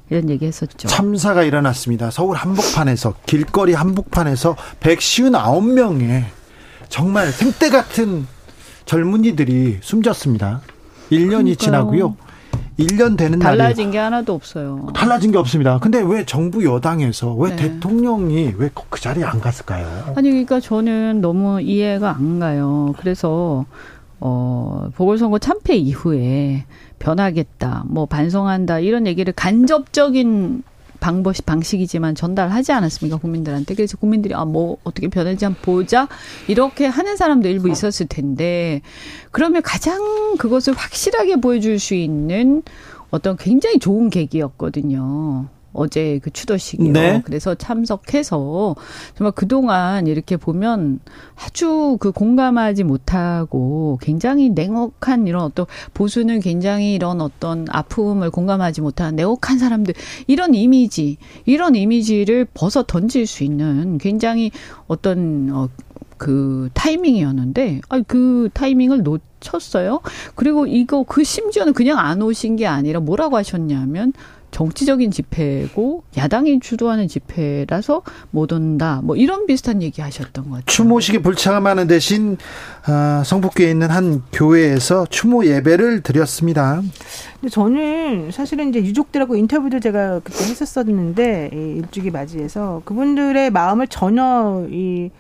[0.09, 0.89] 이런 얘기 했었죠.
[0.89, 2.11] 참사가 일어났습니다.
[2.11, 6.25] 서울 한복판에서 길거리 한복판에서 159명의
[6.89, 8.27] 정말 생떼 같은
[8.95, 10.63] 젊은이들이 숨졌습니다.
[11.13, 11.55] 1년이 그러니까요.
[11.55, 12.17] 지나고요.
[12.77, 14.89] 1년 되는 날이 달라진 게 하나도 없어요.
[14.95, 15.79] 달라진 게 없습니다.
[15.79, 17.57] 근데 왜 정부 여당에서 왜 네.
[17.57, 19.87] 대통령이 왜 그 자리에 안 갔을까요?
[20.17, 22.93] 아니 그러니까 저는 너무 이해가 안 가요.
[22.99, 23.65] 그래서
[24.19, 26.65] 어 보궐선거 참패 이후에
[26.99, 30.65] 변하겠다, 뭐 반성한다 이런 얘기를 간접적인
[31.01, 36.09] 방법 방식이지만 전달하지 않았습니까 국민들한테 그래서 국민들이 아 뭐 어떻게 변할지 한번 보자
[36.49, 38.81] 이렇게 하는 사람도 일부 있었을 텐데
[39.31, 42.63] 그러면 가장 그것을 확실하게 보여줄 수 있는
[43.11, 45.47] 어떤 굉장히 좋은 계기였거든요.
[45.73, 46.93] 어제 그 추도식이요.
[46.93, 47.23] 네.
[47.25, 48.77] 그래서 참석해서
[49.17, 51.01] 정말 그동안 이렇게 보면
[51.37, 59.17] 아주 그 공감하지 못하고 굉장히 냉혹한 이런 어떤 보수는 굉장히 이런 어떤 아픔을 공감하지 못하는
[59.17, 59.95] 냉혹한 사람들
[60.27, 64.51] 이런 이미지 이런 이미지를 벗어 던질 수 있는 굉장히
[64.87, 65.69] 어떤 어,
[66.21, 70.01] 그 타이밍이었는데 아그 타이밍을 놓쳤어요.
[70.35, 74.13] 그리고 이거 그 심지어는 그냥 안 오신 게 아니라 뭐라고 하셨냐면
[74.51, 79.01] 정치적인 집회고 야당이 주도하는 집회라서 못 온다.
[79.03, 80.65] 뭐 이런 비슷한 얘기 하셨던 것 같아요.
[80.67, 82.37] 추모식에 불참하는 대신
[82.87, 86.83] 아, 성북교에 있는 한 교회에서 추모 예배를 드렸습니다.
[87.41, 94.67] 근데 저는 사실은 이제 유족들하고 인터뷰도 제가 그때 했었었는데 이 일주기 맞이해서 그분들의 마음을 전혀
[94.71, 95.11] 이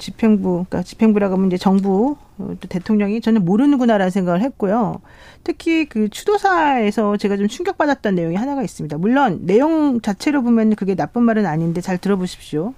[0.00, 5.00] 집행부, 그러니까 집행부라고 하면 이제 정부 어, 또 대통령이 전혀 모르는구나라는 생각을 했고요.
[5.44, 8.98] 특히 그 추도사에서 제가 좀 충격받았던 내용이 하나가 있습니다.
[8.98, 12.74] 물론 내용 자체로 보면 그게 나쁜 말은 아닌데 잘 들어보십시오.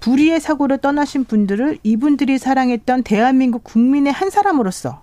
[0.00, 5.02] 불의의 사고를 떠나신 분들을 이분들이 사랑했던 대한민국 국민의 한 사람으로서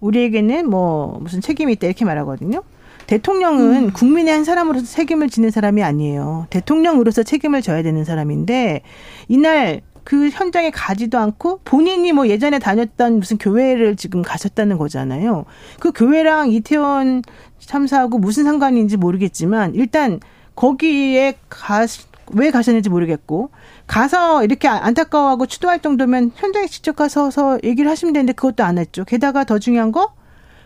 [0.00, 2.62] 우리에게는 뭐 무슨 책임이 있다 이렇게 말하거든요.
[3.06, 6.46] 대통령은 국민의 한 사람으로서 책임을 지는 사람이 아니에요.
[6.50, 8.82] 대통령으로서 책임을 져야 되는 사람인데
[9.28, 15.44] 이날 그 현장에 가지도 않고 본인이 뭐 예전에 다녔던 무슨 교회를 지금 가셨다는 거잖아요.
[15.80, 17.22] 그 교회랑 이태원
[17.58, 20.20] 참사하고 무슨 상관인지 모르겠지만 일단
[20.54, 21.86] 거기에 가,
[22.32, 23.50] 왜 가셨는지 모르겠고
[23.86, 27.30] 가서 이렇게 안타까워하고 추도할 정도면 현장에 직접 가서
[27.62, 29.04] 얘기를 하시면 되는데 그것도 안 했죠.
[29.04, 30.12] 게다가 더 중요한 거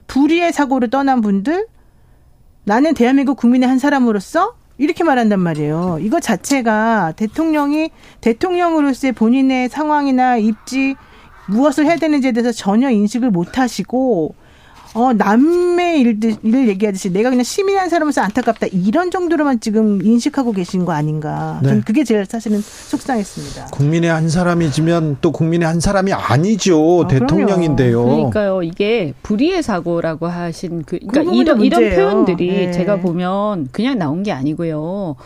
[0.07, 1.67] 불의의 사고를 떠난 분들
[2.65, 5.99] 나는 대한민국 국민의 한 사람으로서 이렇게 말한단 말이에요.
[6.01, 10.95] 이거 자체가 대통령이 대통령으로서의 본인의 상황이나 입지
[11.49, 14.35] 무엇을 해야 되는지에 대해서 전혀 인식을 못 하시고
[14.97, 18.69] 어, 남의 일들, 일을 얘기하듯이 내가 그냥 시민 한 사람으로서 안타깝다.
[18.69, 21.61] 이런 정도로만 지금 인식하고 계신 거 아닌가.
[21.63, 21.69] 네.
[21.69, 23.67] 전 그게 제일 사실은 속상했습니다.
[23.73, 27.03] 국민의 한 사람이지만 또 국민의 한 사람이 아니죠.
[27.05, 28.05] 아, 대통령인데요.
[28.05, 28.63] 그러니까요.
[28.63, 32.11] 이게 불의의 사고라고 하신 그 그러니까 그 이런 이런 문제예요.
[32.11, 32.71] 표현들이 네.
[32.73, 35.17] 제가 보면 그냥 나온 게 아니고요.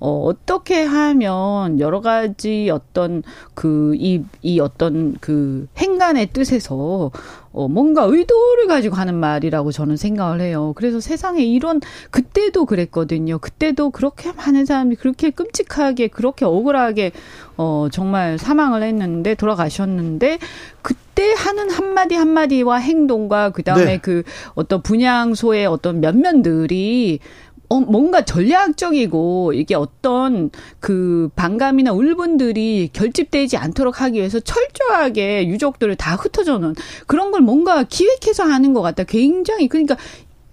[0.00, 3.22] 어, 어떻게 하면 여러 가지 어떤
[3.54, 7.10] 그, 이, 이 어떤 그 행간의 뜻에서
[7.52, 10.72] 어, 뭔가 의도를 가지고 하는 말이라고 저는 생각을 해요.
[10.76, 13.38] 그래서 세상에 이런, 그때도 그랬거든요.
[13.38, 17.10] 그때도 그렇게 많은 사람들이 그렇게 끔찍하게, 그렇게 억울하게,
[17.56, 20.38] 어, 정말 사망을 했는데, 돌아가셨는데,
[20.82, 23.98] 그때 하는 한마디 한마디와 행동과 그 다음에 네.
[23.98, 24.22] 그
[24.54, 27.18] 어떤 분향소의 어떤 면면들이
[27.72, 36.16] 어, 뭔가 전략적이고 이게 어떤 그 반감이나 울분들이 결집되지 않도록 하기 위해서 철저하게 유족들을 다
[36.16, 36.74] 흩어져는
[37.06, 39.04] 그런 걸 뭔가 기획해서 하는 것 같다.
[39.04, 39.96] 굉장히 그러니까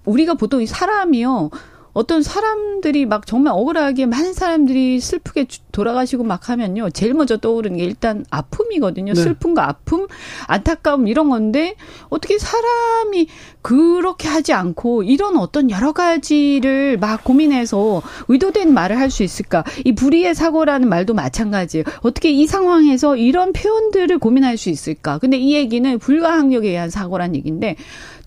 [0.05, 1.49] 우리가 보통 이 사람이요.
[1.97, 6.91] 어떤 사람들이 막 정말 억울하게 많은 사람들이 슬프게 주- 돌아가시고 막 하면요.
[6.91, 9.13] 제일 먼저 떠오르는 게 일단 아픔이거든요.
[9.13, 9.19] 네.
[9.19, 10.05] 슬픔과 아픔,
[10.45, 11.73] 안타까움 이런 건데
[12.09, 13.27] 어떻게 사람이
[13.63, 19.63] 그렇게 하지 않고 이런 어떤 여러 가지를 막 고민해서 의도된 말을 할 수 있을까?
[19.85, 21.85] 이 불의의 사고라는 말도 마찬가지예요.
[22.01, 25.17] 어떻게 이 상황에서 이런 표현들을 고민할 수 있을까?
[25.17, 27.75] 근데 이 얘기는 불가항력에 의한 사고란 얘기인데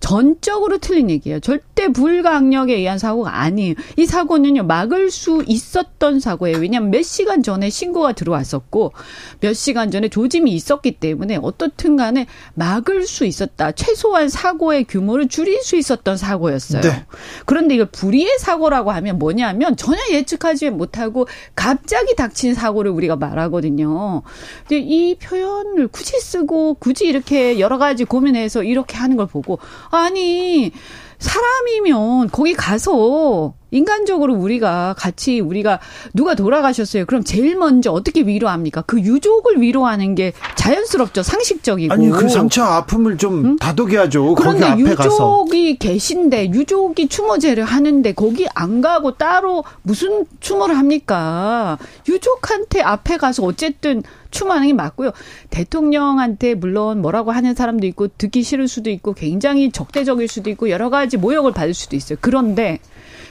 [0.01, 1.41] 전적으로 틀린 얘기예요.
[1.41, 3.75] 절대 불가항력에 의한 사고가 아니에요.
[3.97, 6.59] 이 사고는요, 막을 수 있었던 사고예요.
[6.59, 8.93] 왜냐하면 몇 시간 시간 전에 신고가 들어왔었고
[9.41, 13.73] 몇 시간 전에 조짐이 있었기 때문에 어떻든 간에 막을 수 있었다.
[13.73, 16.81] 최소한 사고의 규모를 줄일 수 있었던 사고였어요.
[16.83, 17.05] 네.
[17.47, 24.23] 그런데 이걸 불의의 사고라고 하면 뭐냐면 전혀 예측하지 못하고 갑자기 닥친 사고를 우리가 말하거든요.
[24.67, 30.73] 근데 이 표현을 굳이 쓰고 굳이 이렇게 여러 가지 고민해서 이렇게 하는 걸 보고 아니
[31.19, 35.79] 사람이면 거기 가서 인간적으로 우리가 같이 우리가
[36.15, 37.05] 누가 돌아가셨어요.
[37.05, 38.83] 그럼 제일 먼저 어떻게 위로합니까?
[38.83, 41.23] 그 유족을 위로하는 게 자연스럽죠.
[41.23, 41.93] 상식적이고.
[41.93, 43.57] 아니 그 상처 아픔을 좀 응?
[43.59, 44.35] 다독여야죠.
[44.35, 45.45] 그런데 유족이 가서.
[45.79, 51.79] 계신데 유족이 추모제를 하는데 거기 안 가고 따로 무슨 추모를 합니까?
[52.09, 55.13] 유족한테 앞에 가서 어쨌든 추모하는 게 맞고요.
[55.51, 60.91] 대통령한테 물론 뭐라고 하는 사람도 있고 듣기 싫을 수도 있고 굉장히 적대적일 수도 있고 여러
[60.91, 62.19] 가지 모욕을 받을 수도 있어요.
[62.21, 62.79] 그런데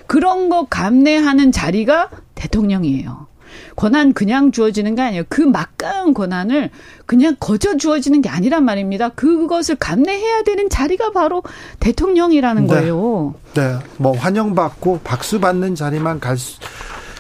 [0.08, 3.28] 그런 거 감내하는 자리가 대통령이에요.
[3.76, 5.24] 권한 그냥 주어지는 게 아니에요.
[5.30, 6.70] 그 막강한 권한을
[7.06, 9.10] 그냥 거저 주어지는 게 아니란 말입니다.
[9.10, 11.44] 그것을 감내해야 되는 자리가 바로
[11.80, 12.68] 대통령이라는 네.
[12.68, 13.36] 거예요.
[13.54, 13.78] 네.
[13.98, 16.60] 뭐 환영받고 박수 받는 자리만 갈 수,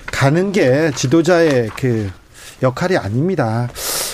[0.05, 2.09] 가는 게 지도자의 그
[2.61, 3.69] 역할이 아닙니다.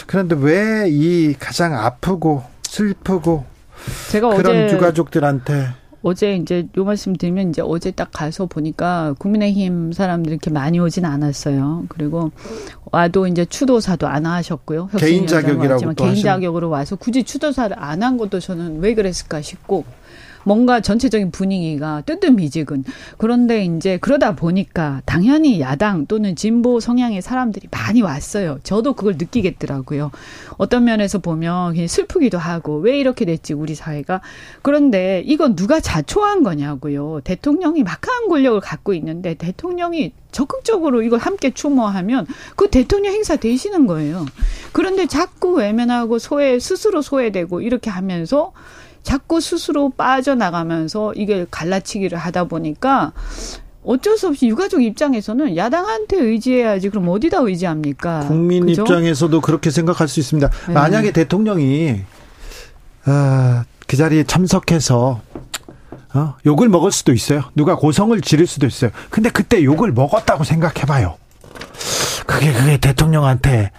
[0.08, 3.44] 그런데 왜 이 가장 아프고 슬프고
[4.12, 5.68] 제가 그런 유가족들한테
[6.04, 11.04] 어제 이제 요 말씀 드리면 이제 어제 딱 가서 보니까 국민의힘 사람들 이렇게 많이 오진
[11.06, 11.86] 않았어요.
[11.90, 12.32] 그리고
[12.92, 14.90] 와도 이제 추도사도 안 하셨고요.
[14.98, 19.84] 개인 자격이라고 개인 자격으로 와서 굳이 추도사를 안 한 것도 저는 왜 그랬을까 싶고
[20.46, 22.86] 뭔가 전체적인 분위기가 뜨뜻미지근.
[23.18, 28.60] 그런데 이제 그러다 보니까 당연히 야당 또는 진보 성향의 사람들이 많이 왔어요.
[28.64, 30.12] 저도 그걸 느끼겠더라고요.
[30.58, 34.22] 어떤 면에서 보면 슬프기도 하고 왜 이렇게 됐지 우리 사회가.
[34.62, 37.22] 그런데 이건 누가 자초한 거냐고요.
[37.24, 44.26] 대통령이 막강한 권력을 갖고 있는데 대통령이 적극적으로 이걸 함께 추모하면 그 대통령 행사 되시는 거예요.
[44.74, 48.52] 그런데 자꾸 외면하고 소외 스스로 소외되고 이렇게 하면서
[49.06, 53.14] 자꾸 스스로 빠져나가면서 이게 갈라치기를 하다 보니까
[53.86, 58.22] 어쩔 수 없이 유가족 입장에서는 야당한테 의지해야지 그럼 어디다 의지합니까?
[58.28, 58.82] 국민 그죠?
[58.82, 60.50] 입장에서도 그렇게 생각할 수 있습니다.
[60.68, 60.74] 네.
[60.74, 62.02] 만약에 대통령이
[63.06, 65.22] 어, 그 자리에 참석해서
[66.16, 67.44] 어, 욕을 먹을 수도 있어요.
[67.54, 68.90] 누가 고성을 지를 수도 있어요.
[69.12, 71.16] 근데 그때 욕을 먹었다고 생각해봐요.
[72.26, 73.70] 그게 그게 대통령한테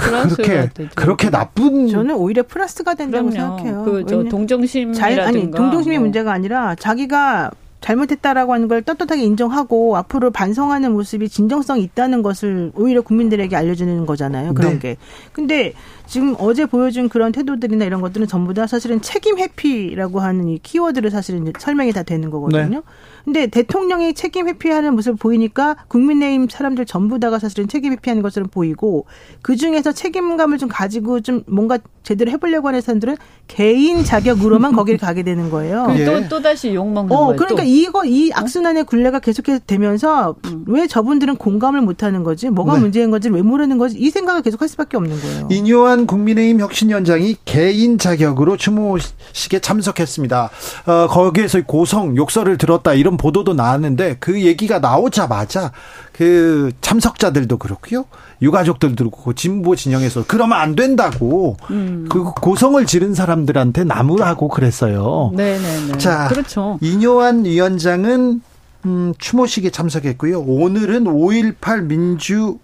[0.00, 3.58] 그렇게 그렇게 나쁜 저는 오히려 플러스가 된다고 그럼요.
[3.58, 3.84] 생각해요.
[3.84, 6.04] 그저 동정심이라든가 아니 동정심이 뭐.
[6.04, 13.00] 문제가 아니라 자기가 잘못했다라고 하는 걸 떳떳하게 인정하고 앞으로 반성하는 모습이 진정성이 있다는 것을 오히려
[13.00, 14.52] 국민들에게 알려주는 거잖아요.
[14.54, 14.78] 그런 네.
[14.78, 14.96] 게.
[15.32, 15.72] 근데
[16.06, 21.10] 지금 어제 보여준 그런 태도들이나 이런 것들은 전부 다 사실은 책임 회피라고 하는 이 키워드를
[21.10, 22.68] 사실은 설명이 다 되는 거거든요.
[22.68, 22.80] 네.
[23.24, 29.06] 근데 대통령이 책임 회피하는 모습을 보이니까 국민의힘 사람들 전부 다가 사실은 책임 회피하는 것처럼 보이고
[29.42, 35.22] 그 중에서 책임감을 좀 가지고 좀 뭔가 제대로 해보려고 하는 사람들은 개인 자격으로만 거기를 가게
[35.22, 35.86] 되는 거예요.
[35.96, 36.04] 예.
[36.04, 37.36] 또, 또 다시 욕먹는 어, 거예요.
[37.36, 37.68] 그러니까 또.
[37.68, 40.64] 이거, 이 악순환의 굴레가 계속해서 되면서 음.
[40.66, 42.48] 왜 저분들은 공감을 못 하는 거지?
[42.48, 42.80] 뭐가 네.
[42.80, 43.98] 문제인 건지 왜 모르는 거지?
[43.98, 45.48] 이 생각을 계속 할 수밖에 없는 거예요.
[45.50, 50.50] 인요한 국민의힘 혁신위원장이 개인 자격으로 추모식에 참석했습니다.
[50.86, 55.72] 어, 거기에서 고성, 욕설을 들었다 이런 보도도 나왔는데 그 얘기가 나오자마자
[56.12, 58.04] 그 참석자들도 그렇고요.
[58.42, 62.06] 유가족들도 그렇고 진보 진영에서 그러면 안 된다고 음.
[62.10, 65.30] 그 고성을 지른 사람들한테 나무라고 그랬어요.
[65.34, 65.98] 네 네 네.
[65.98, 66.78] 자, 그렇죠.
[66.80, 68.42] 이뇨한 위원장은
[68.86, 70.40] 음, 추모식에 참석했고요.
[70.40, 72.58] 오늘은 5.18 민주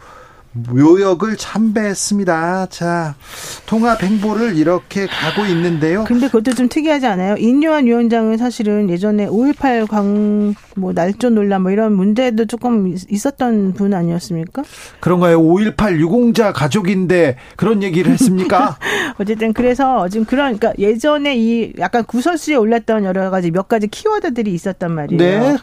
[0.70, 2.66] 묘역을 참배했습니다.
[2.70, 3.14] 자,
[3.66, 6.04] 통합 행보를 이렇게 가고 있는데요.
[6.04, 7.36] 근데 그것도 좀 특이하지 않아요?
[7.36, 13.94] 인요한 위원장은 사실은 예전에 5.18 광, 뭐, 날조 논란 뭐 이런 문제도 조금 있었던 분
[13.94, 14.62] 아니었습니까?
[15.00, 15.40] 그런가요?
[15.40, 18.78] 5.18 유공자 가족인데 그런 얘기를 했습니까?
[19.18, 24.52] 어쨌든 그래서 지금 그런, 그러니까 예전에 이 약간 구설수에 올랐던 여러 가지 몇 가지 키워드들이
[24.52, 25.18] 있었단 말이에요.
[25.18, 25.56] 네.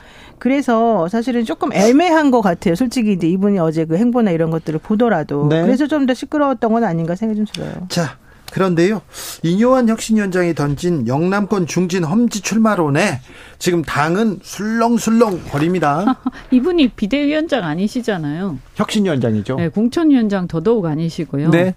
[0.43, 2.75] 그래서 사실은 조금 애매한 것 같아요.
[2.75, 5.47] 솔직히 이제 이분이 어제 그 행보나 이런 것들을 보더라도.
[5.49, 5.61] 네.
[5.61, 7.87] 그래서 좀 더 시끄러웠던 건 아닌가 생각이 좀 들어요.
[7.89, 8.17] 자,
[8.51, 9.01] 그런데요.
[9.41, 13.21] 이뇨한 혁신위원장이 던진 영남권 중진 험지 출마론에
[13.57, 16.19] 지금 당은 술렁술렁 거립니다.
[16.51, 18.59] 이분이 비대위원장 아니시잖아요.
[18.75, 19.55] 혁신위원장이죠.
[19.55, 21.49] 네, 공천위원장 더더욱 아니시고요.
[21.49, 21.73] 네.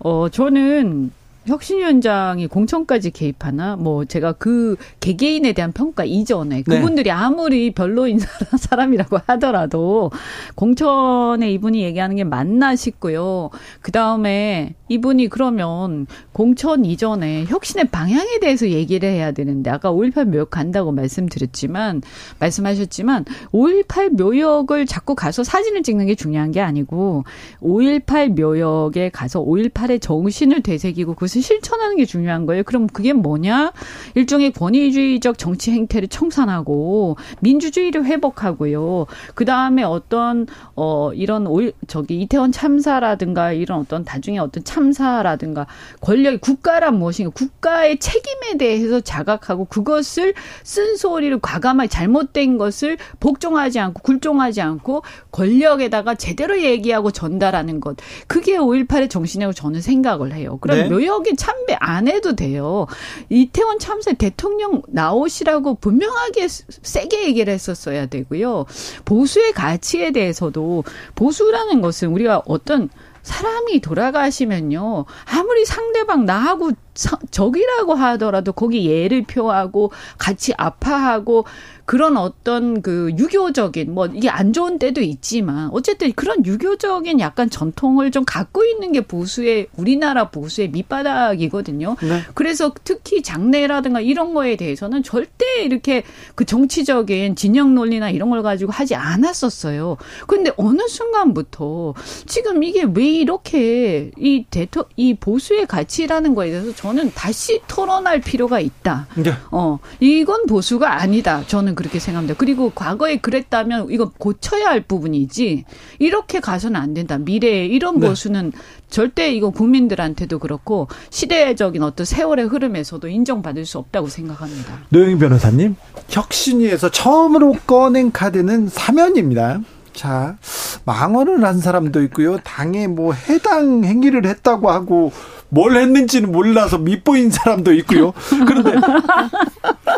[0.00, 1.10] 어, 저는
[1.50, 6.62] 혁신위원장이 공천까지 개입하나 뭐 제가 그 개개인에 대한 평가 이전에 네.
[6.62, 10.10] 그분들이 아무리 별로인 사람- 사람이라고 하더라도
[10.54, 13.50] 공천에 이분이 얘기하는 게 맞나 싶고요.
[13.82, 20.50] 그 다음에 이분이 그러면 공천 이전에 혁신의 방향에 대해서 얘기를 해야 되는데 아까 5.18 묘역
[20.50, 22.02] 간다고 말씀드렸지만
[22.38, 27.24] 말씀하셨지만 5.18 묘역을 자꾸 가서 사진을 찍는 게 중요한 게 아니고
[27.62, 32.62] 5.18 묘역에 가서 5.18의 정신을 되새기고 그것을 실천하는 게 중요한 거예요.
[32.62, 33.72] 그럼 그게 뭐냐?
[34.14, 39.06] 일종의 권위주의적 정치 행태를 청산하고 민주주의를 회복하고요.
[39.34, 45.66] 그 다음에 어떤 어 이런 오 저기 이태원 참사라든가 이런 어떤 나중에 어떤 참사라든가
[46.00, 50.34] 권력이 국가란 무엇인가 국가의 책임에 대해서 자각하고 그것을
[50.64, 59.10] 쓴소리를 과감하게 잘못된 것을 복종하지 않고 굴종하지 않고 권력에다가 제대로 얘기하고 전달하는 것 그게 5.18의
[59.10, 60.58] 정신이라고 저는 생각을 해요.
[60.60, 60.88] 그럼 네.
[60.88, 62.86] 묘역 에 참배 안 해도 돼요.
[63.28, 68.66] 이태원 참사 대통령 나오시라고 분명하게 세게 얘기를 했었어야 되고요.
[69.04, 72.88] 보수의 가치에 대해서도 보수라는 것은 우리가 어떤
[73.22, 75.04] 사람이 돌아가시면요.
[75.26, 81.44] 아무리 상대방 나하고 사- 적이라고 하더라도 거기 예를 표하고 같이 아파하고
[81.90, 88.12] 그런 어떤 그 유교적인 뭐 이게 안 좋은 때도 있지만 어쨌든 그런 유교적인 약간 전통을
[88.12, 91.96] 좀 갖고 있는 게 보수의 우리나라 보수의 밑바닥이거든요.
[92.00, 92.22] 네.
[92.34, 96.04] 그래서 특히 장래라든가 이런 거에 대해서는 절대 이렇게
[96.36, 99.96] 그 정치적인 진영 논리나 이런 걸 가지고 하지 않았었어요.
[100.28, 101.94] 근데 어느 순간부터
[102.26, 108.60] 지금 이게 왜 이렇게 이 대토 이 보수의 가치라는 거에 대해서 저는 다시 토론할 필요가
[108.60, 109.08] 있다.
[109.16, 109.32] 네.
[109.50, 111.42] 어, 이건 보수가 아니다.
[111.48, 112.34] 저는 그렇게 생각합니다.
[112.36, 115.64] 그리고 과거에 그랬다면 이거 고쳐야 할 부분이지,
[115.98, 117.16] 이렇게 가서는 안 된다.
[117.16, 118.06] 미래에 이런 네.
[118.06, 118.52] 보수는
[118.90, 124.80] 절대 이거 국민들한테도 그렇고, 시대적인 어떤 세월의 흐름에서도 인정받을 수 없다고 생각합니다.
[124.90, 125.76] 노영희 변호사님,
[126.10, 129.62] 혁신위에서 처음으로 꺼낸 카드는 사면입니다.
[130.00, 130.38] 자,
[130.86, 132.38] 망언을 한 사람도 있고요.
[132.38, 135.12] 당에 뭐 해당 행위를 했다고 하고
[135.50, 138.14] 뭘 했는지는 몰라서 밑보인 사람도 있고요.
[138.46, 138.72] 그런데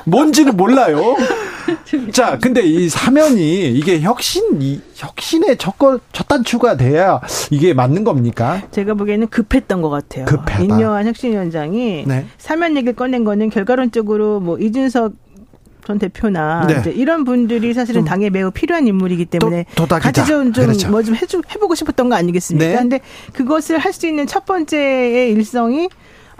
[0.04, 1.14] 뭔지는 몰라요.
[2.10, 7.20] 자, 근데 이 사면이 이게 혁신 이 혁신의 첫, 거- 첫 단추가 돼야
[7.52, 8.60] 이게 맞는 겁니까?
[8.72, 10.24] 제가 보기에는 급했던 것 같아요.
[10.24, 10.64] 급하다.
[10.64, 12.26] 인여한 혁신위원장이 네.
[12.38, 15.12] 사면 얘기를 꺼낸 거는 결과론적으로 뭐 이준석
[15.86, 16.92] 전 대표나 네.
[16.92, 19.86] 이런 분들이 사실은 좀 당에 매우 필요한 인물이기 때문에 도-.
[19.86, 20.90] 같이 좀좀 그렇죠.
[20.90, 22.66] 뭐 좀 해주 해보고 싶었던 거 아니겠습니까?
[22.66, 22.76] 네.
[22.76, 23.00] 근데
[23.32, 25.88] 그것을 할 수 있는 첫 번째의 일성이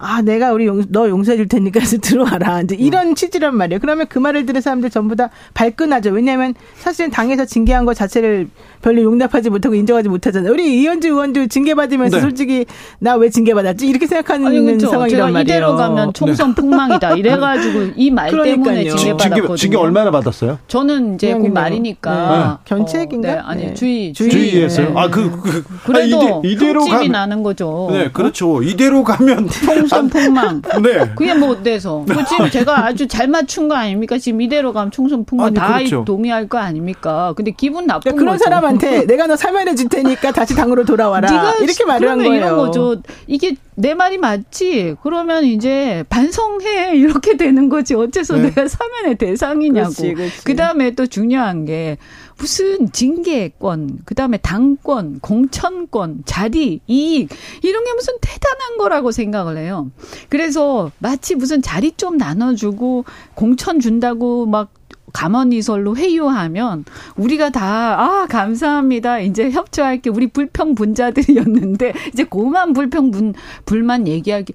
[0.05, 2.63] 아, 내가 우리 용, 너 용서해 줄 테니까 해서 들어와라.
[2.63, 3.79] 이제 이런 취지란 말이에요.
[3.79, 6.11] 그러면 그 말을 들은 사람들 전부 다 발끈하죠.
[6.11, 8.49] 왜냐하면 사실은 당에서 징계한 것 자체를
[8.83, 10.53] 별로 용납하지 못하고 인정하지 못하잖아요.
[10.53, 12.21] 우리 이현주 의원도 징계받으면서 네.
[12.23, 12.67] 솔직히
[12.99, 13.87] 나 왜 징계받았지?
[13.87, 14.89] 이렇게 생각하는 아니, 그렇죠.
[14.89, 15.43] 상황이란 말이에요.
[15.59, 17.15] 이대로 가면 총선 폭망이다.
[17.15, 18.89] 이래가지고 이 말 때문에.
[18.89, 19.57] 징계받았거든요.
[19.57, 20.59] 징계 얼마나 받았어요?
[20.67, 21.55] 저는 이제 곧 의원님은.
[21.55, 22.61] 말이니까.
[22.67, 22.75] 네.
[22.75, 23.29] 견책인가?
[23.31, 23.75] 어, 네, 아니, 네.
[23.75, 24.31] 주의, 주의.
[24.31, 24.89] 주의 했어요.
[24.89, 24.95] 네.
[25.01, 27.13] 아, 그, 그, 그래도 아, 이대, 이대로 흠집이 가면.
[27.13, 27.89] 나는 거죠.
[27.93, 28.63] 네, 그렇죠.
[28.63, 29.49] 이대로 가면.
[29.65, 30.61] 총선 폭망.
[30.83, 31.13] 네.
[31.15, 32.05] 그게 뭐 어때서?
[32.09, 34.19] 그 지금 제가 아주 잘 맞춘 거 아닙니까?
[34.19, 36.05] 지금 이대로 가면 총선 폭망 아니, 다 그렇죠.
[36.05, 37.33] 동의할 거 아닙니까?
[37.37, 38.45] 근데 기분 나쁜 그러니까 그런 거죠.
[38.45, 41.31] 사람 한테 내가 너 사면해 줄 테니까 다시 당으로 돌아와라.
[41.31, 42.35] 네가 이렇게 말을 한 거예요.
[42.35, 43.03] 이런 거죠.
[43.27, 44.97] 이게 내 말이 맞지?
[45.03, 47.95] 그러면 이제 반성해 이렇게 되는 거지.
[47.95, 48.43] 어째서 네.
[48.45, 49.95] 내가 사면의 대상이냐고.
[49.95, 50.45] 그렇지.
[50.45, 51.97] 그다음에 또 중요한 게
[52.39, 57.29] 무슨 징계권, 그 다음에 당권, 공천권, 자리, 이익
[57.63, 59.91] 이런 게 무슨 대단한 거라고 생각을 해요.
[60.29, 63.05] 그래서 마치 무슨 자리 좀 나눠주고
[63.35, 64.71] 공천 준다고 막
[65.13, 66.85] 감언이설로 회유하면
[67.17, 69.21] 우리가 다 아 감사합니다.
[69.21, 70.11] 이제 협조할게.
[70.11, 73.35] 우리 불평 분자들이었는데 이제 고만 불평 분
[73.65, 74.53] 불만 얘기하기.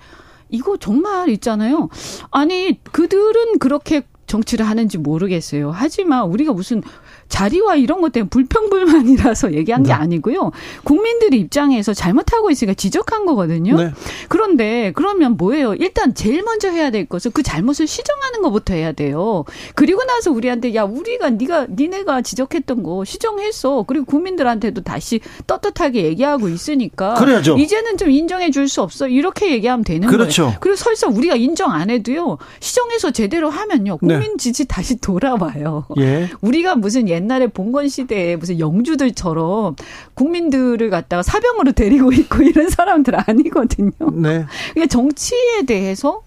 [0.50, 1.90] 이거 정말 있잖아요.
[2.32, 5.72] 아니 그들은 그렇게 정치를 하는지 모르겠어요.
[5.74, 6.82] 하지만 우리가 무슨
[7.30, 9.94] 자리와 이런 것 때문에 불평불만이라서 얘기한 게 네.
[9.94, 10.52] 아니고요.
[10.84, 13.76] 국민들의 입장에서 잘못하고 있으니까 지적한 거거든요.
[13.78, 13.92] 네.
[14.30, 15.74] 그런데 그러면 뭐예요?
[15.76, 19.44] 일단 제일 먼저 해야 될 것은 그 잘못을 시정하는 것부터 해야 돼요.
[19.76, 23.84] 그리고 나서 우리한테 야 우리가 네가 니네가 지적했던 거 시정했어.
[23.88, 27.58] 그리고 국민들한테도 다시 떳떳하게 얘기하고 있으니까 그래야죠.
[27.58, 29.08] 이제는 좀 인정해 줄 수 없어.
[29.08, 30.44] 이렇게 얘기하면 되는 그렇죠.
[30.44, 30.58] 거예요.
[30.60, 32.38] 그리고 설사 우리가 인정 안 해도요.
[32.60, 33.98] 시정해서 제대로 하면요.
[34.02, 34.16] 네.
[34.16, 35.86] 국민 지지 다시 돌아와요.
[36.00, 36.30] 예.
[36.42, 39.76] 우리가 무슨 옛날에 봉건 시대에 무슨 영주들처럼
[40.14, 43.92] 국민들을 갖다가 사병으로 데리고 있고 이런 사람들 아니거든요.
[44.14, 44.46] 네.
[44.74, 46.22] 그러니까 정치에 대해서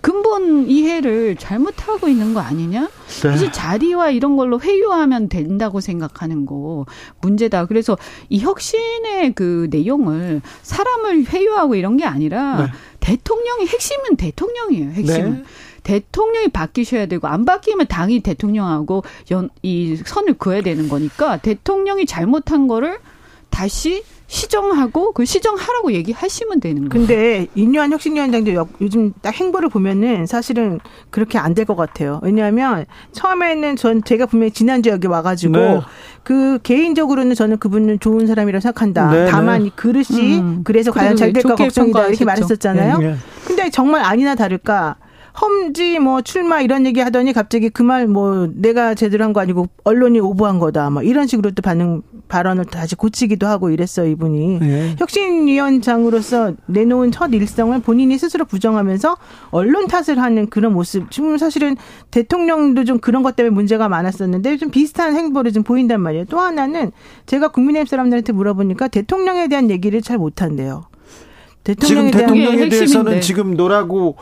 [0.00, 2.82] 근본 이해를 잘못하고 있는 거 아니냐?
[2.82, 2.88] 네.
[3.30, 6.86] 사실 자리와 이런 걸로 회유하면 된다고 생각하는 거
[7.20, 7.66] 문제다.
[7.66, 12.72] 그래서 이 혁신의 그 내용을 사람을 회유하고 이런 게 아니라 네.
[13.00, 14.90] 대통령이 핵심은 대통령이에요.
[14.90, 15.32] 핵심은.
[15.32, 15.42] 네.
[15.86, 22.66] 대통령이 바뀌셔야 되고 안 바뀌면 당이 대통령하고 연, 이 선을 그어야 되는 거니까 대통령이 잘못한
[22.66, 22.98] 거를
[23.50, 27.06] 다시 시정하고 그 시정하라고 얘기하시면 되는 거예요.
[27.06, 30.80] 근데 인류한 혁신위원장도 요- 요즘 딱 행보를 보면은 사실은
[31.10, 32.18] 그렇게 안 될 것 같아요.
[32.24, 35.80] 왜냐하면 처음에는 전 제가 분명히 지난주 여기 와가지고 네.
[36.24, 39.10] 그 개인적으로는 저는 그분은 좋은 사람이라고 생각한다.
[39.12, 39.66] 네, 다만 네.
[39.66, 40.60] 이 그릇이 음.
[40.64, 42.24] 그래서 과연 잘 될까 걱정이다 이렇게.
[42.24, 42.98] 말했었잖아요.
[42.98, 43.14] 네.
[43.46, 44.96] 근데 정말 아니나 다를까
[45.40, 49.68] 험지 뭐 출마 이런 얘기 하더니 갑자기 그 말 뭐 내가 제대로 한 거 아니고
[49.84, 50.88] 언론이 오보한 거다.
[50.90, 54.58] 뭐 이런 식으로 또 반응 발언을 다시 고치기도 하고 이랬어요 이분이.
[54.60, 54.96] 네.
[54.98, 59.16] 혁신위원장으로서 내놓은 첫 일성을 본인이 스스로 부정하면서
[59.50, 61.10] 언론 탓을 하는 그런 모습.
[61.10, 61.76] 지금 사실은
[62.10, 66.24] 대통령도 좀 그런 것 때문에 문제가 많았었는데 좀 비슷한 행보를 좀 보인단 말이에요.
[66.26, 66.92] 또 하나는
[67.26, 70.84] 제가 국민의힘 사람들한테 물어보니까 대통령에 대한 얘기를 잘 못한대요.
[71.64, 73.20] 지금 대통령에 대한 대통령에 게 대해서는 핵심인데.
[73.20, 74.16] 지금 노라고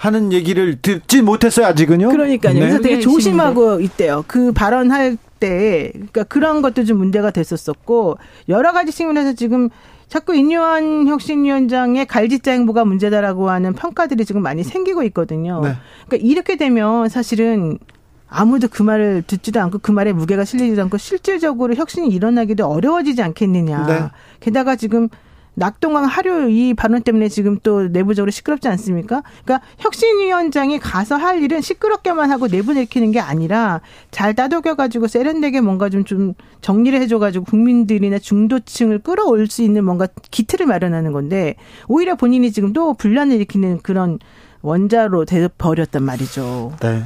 [0.00, 2.08] 하는 얘기를 듣지 못했어요 아직은요.
[2.08, 2.54] 그러니까요.
[2.54, 2.60] 네.
[2.60, 4.24] 그래서 되게 그게 조심하고 있대요.
[4.26, 8.16] 그 발언할 때, 그러니까 그런 것도 좀 문제가 됐었었고
[8.48, 9.68] 여러 가지 측면에서 지금
[10.08, 15.60] 자꾸 인요한 혁신위원장의 갈짓자 행보가 문제다라고 하는 평가들이 지금 많이 생기고 있거든요.
[15.60, 15.74] 네.
[16.06, 17.78] 그러니까 이렇게 되면 사실은
[18.26, 23.86] 아무도 그 말을 듣지도 않고 그 말에 무게가 실리지도 않고 실질적으로 혁신이 일어나기도 어려워지지 않겠느냐.
[23.86, 24.00] 네.
[24.40, 25.10] 게다가 지금
[25.60, 29.22] 낙동강 하류 이 발언 때문에 지금 또 내부적으로 시끄럽지 않습니까?
[29.44, 36.04] 그러니까 혁신위원장이 가서 할 일은 시끄럽게만 하고 내보내키는 게 아니라 잘 따독여가지고 세련되게 뭔가 좀,
[36.04, 36.32] 좀
[36.62, 41.56] 정리를 해줘가지고 국민들이나 중도층을 끌어올 수 있는 뭔가 기틀을 마련하는 건데
[41.88, 44.18] 오히려 본인이 지금 또 분란을 일으키는 그런
[44.62, 46.72] 원자로 돼 버렸단 말이죠.
[46.80, 47.02] 네.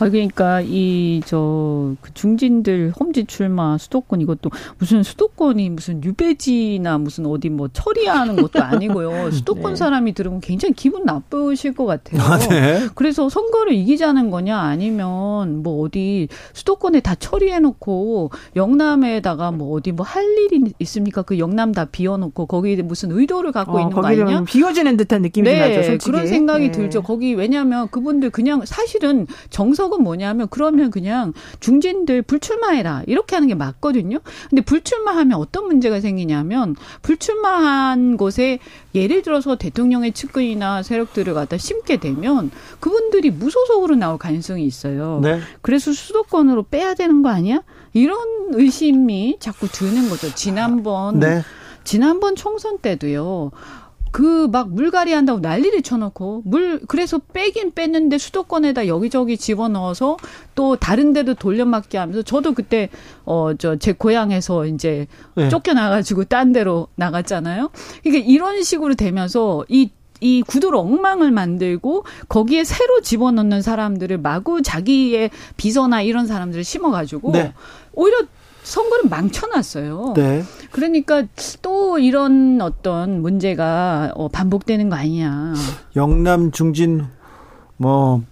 [0.00, 7.68] 아 그러니까 이저그 중진들 험지 출마 수도권 이것도 무슨 수도권이 무슨 유배지나 무슨 어디 뭐
[7.72, 9.30] 처리하는 것도 아니고요.
[9.32, 9.76] 수도권 네.
[9.76, 12.22] 사람이 들으면 굉장히 기분 나쁘실 것 같아요.
[12.22, 12.88] 아, 네.
[12.94, 20.06] 그래서 선거를 이기자는 거냐 아니면 뭐 어디 수도권에 다 처리해 놓고 영남에다가 뭐 어디 뭐
[20.06, 21.22] 할 일이 있습니까?
[21.22, 24.44] 그 영남 다 비워 놓고 거기에 무슨 의도를 갖고 어, 있는 거 아니냐?
[24.44, 25.82] 비워주는 듯한 느낌이 네, 나죠.
[25.82, 26.10] 솔직히.
[26.10, 26.70] 그런 생각이 네.
[26.70, 27.02] 들죠.
[27.02, 34.18] 거기 왜냐하면 그분들 그냥 사실은 정석은 뭐냐면 그러면 그냥 중진들 불출마해라 이렇게 하는 게 맞거든요.
[34.50, 38.58] 근데 불출마하면 어떤 문제가 생기냐면 불출마한 곳에
[38.94, 42.50] 예를 들어서 대통령의 측근이나 세력들을 갖다 심게 되면
[42.80, 45.20] 그분들이 무소속으로 나올 가능성이 있어요.
[45.22, 45.40] 네.
[45.62, 47.62] 그래서 수도권으로 빼야 되는 거 아니야?
[47.94, 48.18] 이런
[48.50, 50.34] 의심이 자꾸 드는 거죠.
[50.34, 51.40] 지난번 네.
[51.82, 53.52] 지난번 총선 때도요.
[54.16, 60.16] 그 막 물갈이 한다고 난리를 쳐놓고 물 그래서 빼긴 뺐는데 수도권에다 여기저기 집어넣어서
[60.54, 62.88] 또 다른 데도 돌려막기 하면서 저도 그때
[63.26, 65.50] 어 저 제 고향에서 이제 네.
[65.50, 67.68] 쫓겨나가지고 딴 데로 나갔잖아요.
[68.04, 76.00] 그러니까 이런 식으로 되면서 이이 구도를 엉망을 만들고 거기에 새로 집어넣는 사람들을 마구 자기의 비서나
[76.00, 77.52] 이런 사람들을 심어가지고 네.
[77.92, 78.16] 오히려
[78.66, 80.14] 선거를 망쳐놨어요.
[80.16, 80.42] 네.
[80.72, 81.22] 그러니까
[81.62, 85.54] 또 이런 어떤 문제가 어, 반복되는 거 아니냐.
[85.94, 87.06] 영남 중진
[87.76, 88.22] 뭐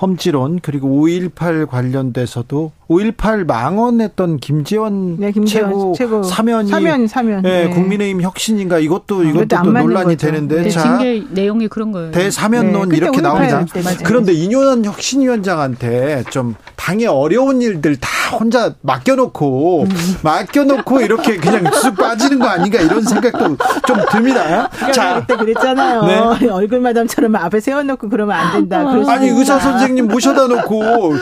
[0.00, 7.44] 험지론 그리고 5.18 관련돼서도 5.18 망언했던 김재원, 네, 김재원 최고, 최고 사면이 사면 사면.
[7.44, 7.68] 예, 네.
[7.68, 10.26] 국민의힘 혁신인가 이것도 그것도 이것도 안또 논란이 거죠.
[10.26, 12.10] 되는데 네, 자 징계 내용이 그런 거예요.
[12.12, 13.66] 대사면론 네, 이렇게 5.18 나옵니다.
[14.04, 18.08] 그런데 이뇨한 혁신위원장한테 좀 당의 어려운 일들 다
[18.38, 19.88] 혼자 맡겨놓고 음.
[20.22, 24.70] 맡겨놓고 이렇게 그냥 쑥 빠지는 거 아닌가 이런 생각도 좀 듭니다.
[24.70, 26.38] 자, 자, 그때 그랬잖아요.
[26.38, 26.48] 네.
[26.48, 28.90] 얼굴 마담처럼 앞에 세워놓고 그러면 안 된다.
[29.04, 29.28] 수 아니.
[29.28, 31.14] 의사 선생님 모셔다 놓고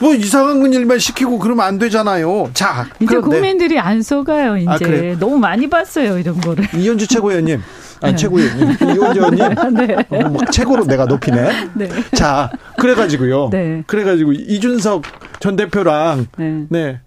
[0.00, 2.50] 뭐 이상한 일만 시 키고 그러면 안 되잖아요.
[2.54, 4.56] 자, 이제 그런데 국민들이 안 속아요.
[4.56, 5.18] 이제 아, 그래요?
[5.18, 6.66] 너무 많이 봤어요 이런 거를.
[6.74, 7.60] 이현주 최고위원님,
[8.00, 8.16] 아니 네.
[8.16, 9.38] 최고위원님, 이현주 의원님,
[9.74, 9.96] 네.
[10.10, 11.68] 어, 막 최고로 내가 높이네.
[11.74, 11.88] 네.
[12.14, 13.50] 자, 그래가지고요.
[13.50, 13.82] 네.
[13.86, 15.02] 그래가지고 이준석
[15.40, 16.66] 전 대표랑 네.
[16.68, 17.00] 네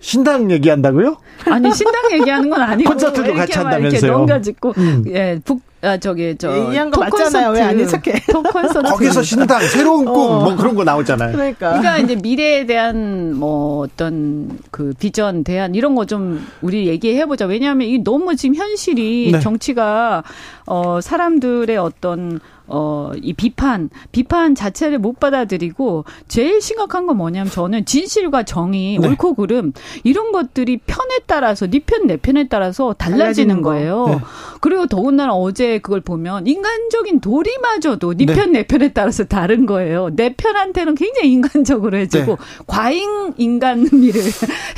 [0.00, 1.16] 신당 얘기한다고요?
[1.46, 3.98] 아니 신당 얘기하는 건 아니고 콘서트도 같이 막 한다면서요.
[3.98, 5.04] 이렇게 넘겨짓고 음.
[5.08, 6.66] 예, 북, 아, 저기, 저.
[6.66, 7.50] 얘기한 거톡 맞잖아요.
[7.52, 8.20] 왜 아닌 척해.
[8.32, 8.88] 톡 콘서트.
[8.88, 10.44] 거기서 신당 새로운 꿈 어.
[10.44, 11.32] 뭐 그런 거 나오잖아요.
[11.32, 11.78] 그러니까.
[11.78, 17.46] 그러니까 이제 미래에 대한 뭐 어떤 그 비전 대안 이런 거 좀 우리 얘기해 보자.
[17.46, 19.40] 왜냐하면 이 너무 지금 현실이 네.
[19.40, 20.22] 정치가
[20.66, 27.84] 어 사람들의 어떤 어, 이 비판, 비판 자체를 못 받아들이고 제일 심각한 건 뭐냐면 저는
[27.84, 29.06] 진실과 정의, 네.
[29.08, 29.72] 옳고 그름
[30.04, 33.70] 이런 것들이 편에 따라서 네 편 내 편에 따라서 달라지는 달라지는 거.
[33.70, 34.06] 거예요.
[34.08, 34.18] 네.
[34.60, 38.34] 그리고 더군다나 어제 그걸 보면 인간적인 도리마저도 네 네.
[38.34, 40.10] 편 내 편에 따라서 다른 거예요.
[40.14, 42.64] 내 편한테는 굉장히 인간적으로 해주고 네.
[42.66, 44.20] 과잉 인간미를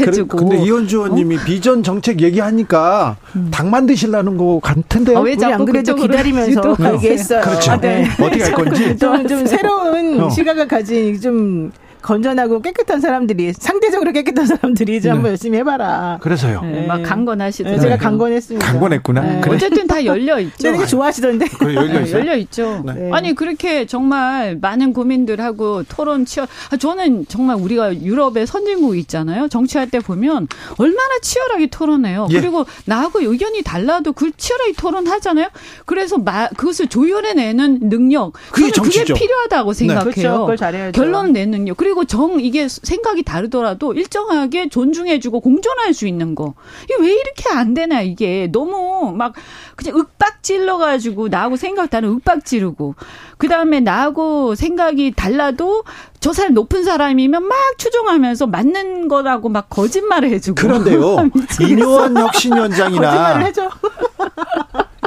[0.01, 0.37] 해주고.
[0.37, 3.17] 그래, 근데 이현주 의원님이 비전 정책 얘기하니까
[3.51, 5.19] 당만 드시려는 거 같은데요?
[5.19, 6.95] 아, 왜 자꾸 안 그래도 기다리면서 유도하세요?
[6.95, 7.41] 얘기했어요.
[7.43, 7.78] 그렇죠.
[7.79, 8.05] 아, 네.
[8.21, 8.97] 어떻게 할 건지.
[8.97, 10.31] 좀, 좀 새로운 어.
[10.31, 11.71] 시각을 가진 좀
[12.03, 15.13] 건전하고 깨끗한 사람들이 상대적으로 깨끗한 사람들이 이제 네.
[15.13, 16.19] 한번 열심히 해봐라.
[16.21, 17.77] 그래서 네, 막 강건하시더라고요.
[17.77, 18.67] 네, 제가 강건했습니다.
[18.67, 19.21] 강권했구나.
[19.21, 19.41] 네.
[19.43, 19.57] 그래.
[19.57, 20.73] 어쨌든 다 열려 있죠.
[20.73, 21.47] 되게 좋아하시던데.
[21.59, 22.21] 그래, 열려 네, 있어요.
[22.21, 22.83] 열려 있죠.
[22.87, 23.11] 네.
[23.13, 26.47] 아니 그렇게 정말 많은 고민들하고 토론 치열.
[26.71, 29.49] 아, 저는 정말 우리가 유럽의 선진국 있잖아요.
[29.49, 32.29] 정치할 때 보면 얼마나 치열하게 토론해요.
[32.31, 32.41] 예.
[32.41, 35.49] 그리고 나하고 의견이 달라도 그 치열하게 토론하잖아요.
[35.85, 38.33] 그래서 마, 그것을 조율해내는 능력.
[38.51, 39.15] 그게 정치죠.
[39.15, 40.05] 그게 필요하다고 생각해요.
[40.13, 40.39] 그렇죠.
[40.41, 40.93] 그걸 잘해야죠.
[41.01, 41.77] 결론 낸 능력.
[41.89, 46.53] 그리고 정 이게 생각이 다르더라도 일정하게 존중해주고 공존할 수 있는 거.
[46.85, 49.33] 이게 왜 이렇게 안 되나 이게 너무 막
[49.75, 52.95] 그냥 윽박 찔러가지고 나하고 생각 다른 윽박 지르고
[53.39, 55.85] 그 다음에 나하고 생각이 달라도
[56.21, 61.31] 저 사람 높은 사람이면 막 추종하면서 맞는 거라고 막 거짓말을 해주고 그런데요.
[61.67, 63.51] 이뇨한 거짓말을 혁신위원장이나.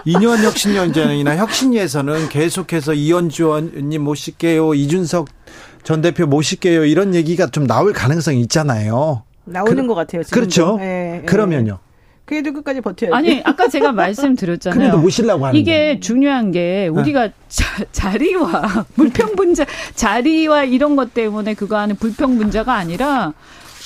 [0.05, 5.40] 이뇨한 혁신위원장이나 혁신위에서는 계속해서 이현주 의원님 모실게요, 이준석
[5.83, 9.23] 전 대표 모실게요 이런 얘기가 좀 나올 가능성이 있잖아요.
[9.45, 10.23] 나오는 그- 것 같아요.
[10.23, 10.39] 지금도.
[10.39, 10.77] 그렇죠.
[10.81, 11.25] 예, 예.
[11.25, 11.79] 그러면요.
[12.25, 13.15] 그래도 끝까지 버텨야 돼.
[13.15, 14.79] 아니 아까 제가 말씀드렸잖아요.
[14.79, 15.59] 그래도 모시려고 하는데.
[15.59, 19.65] 이게 중요한 게 우리가 자, 자리와 불평 분자
[19.95, 23.33] 자리와 이런 것 때문에 그거 하는 불평 분자가 아니라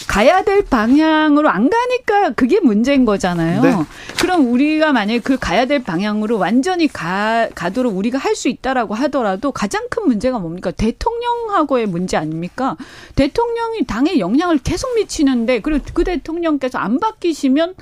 [0.07, 3.61] 가야 될 방향으로 안 가니까 그게 문제인 거잖아요.
[3.61, 3.73] 네.
[4.19, 9.53] 그럼 우리가 만약에 그 가야 될 방향으로 완전히 가, 가도록 우리가 할 수 있다라고 하더라도
[9.53, 10.69] 가장 큰 문제가 뭡니까?
[10.71, 12.75] 대통령하고의 문제 아닙니까?
[13.15, 17.75] 대통령이 당에 영향을 계속 미치는데 그리고 그 대통령께서 안 바뀌시면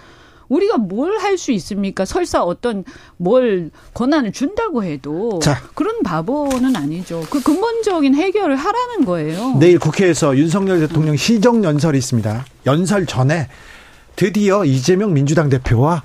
[0.53, 2.05] 우리가 뭘 할 수 있습니까?
[2.05, 2.83] 설사 어떤
[3.17, 5.61] 뭘 권한을 준다고 해도 자.
[5.73, 7.23] 그런 바보는 아니죠.
[7.29, 9.55] 그 근본적인 해결을 하라는 거예요.
[9.59, 12.45] 내일 국회에서 윤석열 대통령 시정 연설이 있습니다.
[12.65, 13.47] 연설 전에
[14.15, 16.03] 드디어 이재명 민주당 대표와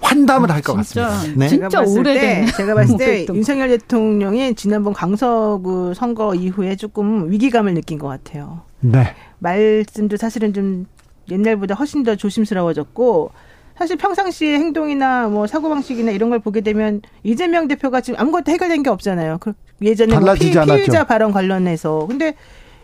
[0.00, 1.08] 환담을 할것 아, 진짜.
[1.08, 1.38] 같습니다.
[1.38, 1.48] 네.
[1.48, 7.98] 진짜 오래된 때, 제가 봤을 때 윤석열 대통령이 지난번 강서구 선거 이후에 조금 위기감을 느낀
[7.98, 8.62] 것 같아요.
[8.80, 9.14] 네.
[9.38, 10.86] 말씀도 사실은 좀
[11.30, 13.30] 옛날보다 훨씬 더 조심스러워졌고
[13.76, 18.90] 사실 평상시의 행동이나 뭐 사고방식이나 이런 걸 보게 되면 이재명 대표가 지금 아무것도 해결된 게
[18.90, 19.38] 없잖아요.
[19.40, 20.50] 그 예전에 뭐 피.
[20.50, 22.06] 피의자 발언 관련해서.
[22.06, 22.34] 근데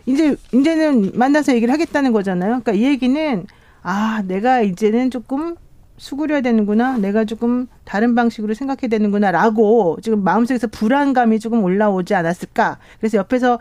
[0.05, 2.61] 이제 이제는 만나서 얘기를 하겠다는 거잖아요.
[2.61, 3.45] 그러니까 이 얘기는
[3.81, 5.55] 아, 내가 이제는 조금
[5.97, 6.97] 수그려야 되는구나.
[6.97, 12.77] 내가 조금 다른 방식으로 생각해야 되는구나라고 지금 마음속에서 불안감이 조금 올라오지 않았을까.
[12.99, 13.59] 그래서 옆에서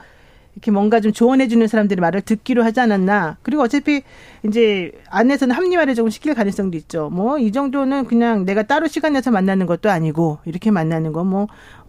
[0.58, 3.36] 이렇게 뭔가 좀 조언해주는 사람들의 말을 듣기로 하지 않았나.
[3.42, 4.02] 그리고 어차피
[4.44, 7.10] 이제 안에서는 합리화를 조금 시킬 가능성도 있죠.
[7.10, 11.48] 뭐 이 정도는 그냥 내가 따로 시간 내서 만나는 것도 아니고 이렇게 만나는 거뭐뭐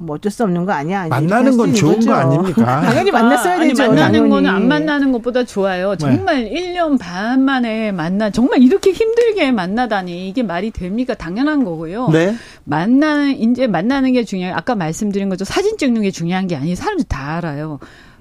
[0.09, 1.07] 어쩔 수 없는 거 아니야.
[1.07, 2.11] 만나는 건 좋은 거죠.
[2.11, 2.82] 거 아닙니까?
[2.86, 3.88] 당연히 만났어야 아니, 되죠.
[3.88, 4.30] 만나는 당연히.
[4.30, 5.95] 거는 안 만나는 것보다 좋아요.
[5.95, 11.15] 정말 1년 반 만에 만나, 정말 이렇게 힘들게 만나다니 이게 말이 됩니까?
[11.15, 12.09] 당연한 거고요.
[12.09, 12.36] 네.
[12.65, 14.53] 만나는, 이제 만나는 게 중요해요.
[14.55, 16.76] 아까 말씀드린 것처럼 사진 찍는 게 중요한 게 아니에요.
[16.76, 17.80] 사람들 다 알아요.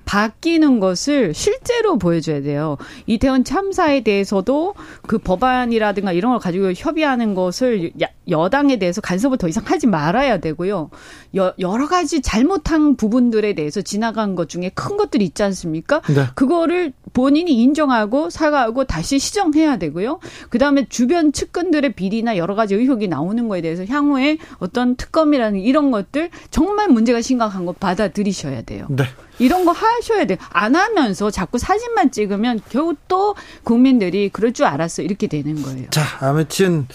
[0.08, 2.78] 바뀌는 것을 실제로 보여줘야 돼요.
[3.04, 4.74] 이태원 참사에 대해서도
[5.06, 10.38] 그 법안이라든가 이런 걸 가지고 협의하는 것을 야- 여당에 대해서 간섭을 더 이상 하지 말아야
[10.38, 10.88] 되고요.
[11.36, 16.00] 여, 여러 가지 잘못한 부분들에 대해서 지나간 것 중에 큰 것들이 있지 않습니까?
[16.08, 16.24] 네.
[16.34, 20.20] 그거를 본인이 인정하고 사과하고 다시 시정해야 되고요.
[20.48, 25.90] 그 다음에 주변 측근들의 비리나 여러 가지 의혹이 나오는 거에 대해서 향후에 어떤 특검이라는 이런
[25.90, 28.86] 것들 정말 문제가 심각한 거 받아들이셔야 돼요.
[28.88, 29.04] 네.
[29.38, 30.38] 이런 거 하셔야 돼요.
[30.50, 35.02] 안 하면서 자꾸 사진만 찍으면 겨우 또 국민들이 그럴 줄 알았어.
[35.02, 35.90] 이렇게 되는 거예요.
[35.90, 36.86] 자, 아무튼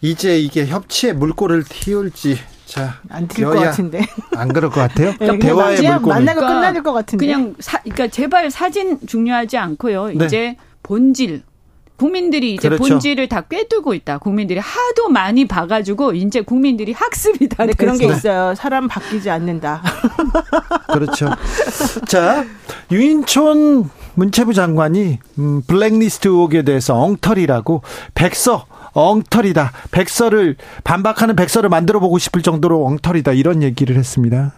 [0.00, 3.00] 이제 이게 협치의 물꼬를 틔울지 자,
[3.40, 4.06] 여야 같은데.
[4.36, 5.10] 안 그럴 것 같아요.
[5.12, 7.26] 네, 그냥 대화의 물꼬는 만나고 끝날 것 같은데.
[7.26, 10.08] 그냥 사, 그러니까 제발 사진 중요하지 않고요.
[10.08, 10.24] 네.
[10.26, 11.42] 이제 본질.
[11.98, 12.84] 국민들이 이제 그렇죠.
[12.88, 14.18] 본질을 다 꿰뚫고 있다.
[14.18, 18.06] 국민들이 하도 많이 봐가지고 이제 국민들이 학습이 다 네, 그런 게.
[18.06, 18.54] 있어요.
[18.54, 19.82] 사람 바뀌지 않는다.
[20.92, 21.28] 그렇죠.
[22.06, 22.44] 자,
[22.92, 27.82] 유인촌 문체부 장관이 음, 블랙리스트 의혹에 대해서 엉터리라고
[28.14, 29.72] 백서 엉터리다.
[29.90, 34.52] 백서를 반박하는 백서를 만들어 보고 싶을 정도로 엉터리다 이런 얘기를 했습니다.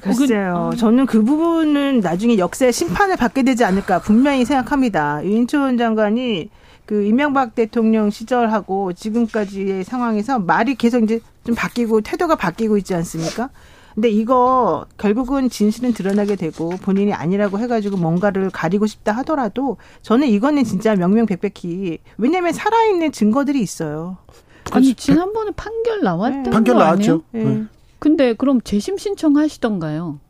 [0.00, 0.70] 글쎄요.
[0.76, 5.24] 저는 그 부분은 나중에 역사의 심판을 받게 되지 않을까 분명히 생각합니다.
[5.24, 6.50] 유인촌 장관이
[6.86, 13.50] 그 이명박 대통령 시절하고 지금까지의 상황에서 말이 계속 이제 좀 바뀌고 태도가 바뀌고 있지 않습니까?
[13.94, 20.62] 근데 이거 결국은 진실은 드러나게 되고 본인이 아니라고 해가지고 뭔가를 가리고 싶다 하더라도 저는 이거는
[20.62, 24.18] 진짜 명명백백히 왜냐하면 살아있는 증거들이 있어요.
[24.70, 26.50] 아니 지난번에 판결 나왔던 네.
[26.50, 27.22] 판결 거 나왔죠.
[27.32, 27.50] 아니에요?
[27.50, 27.66] 네.
[27.98, 30.20] 근데 그럼 재심 신청하시던가요?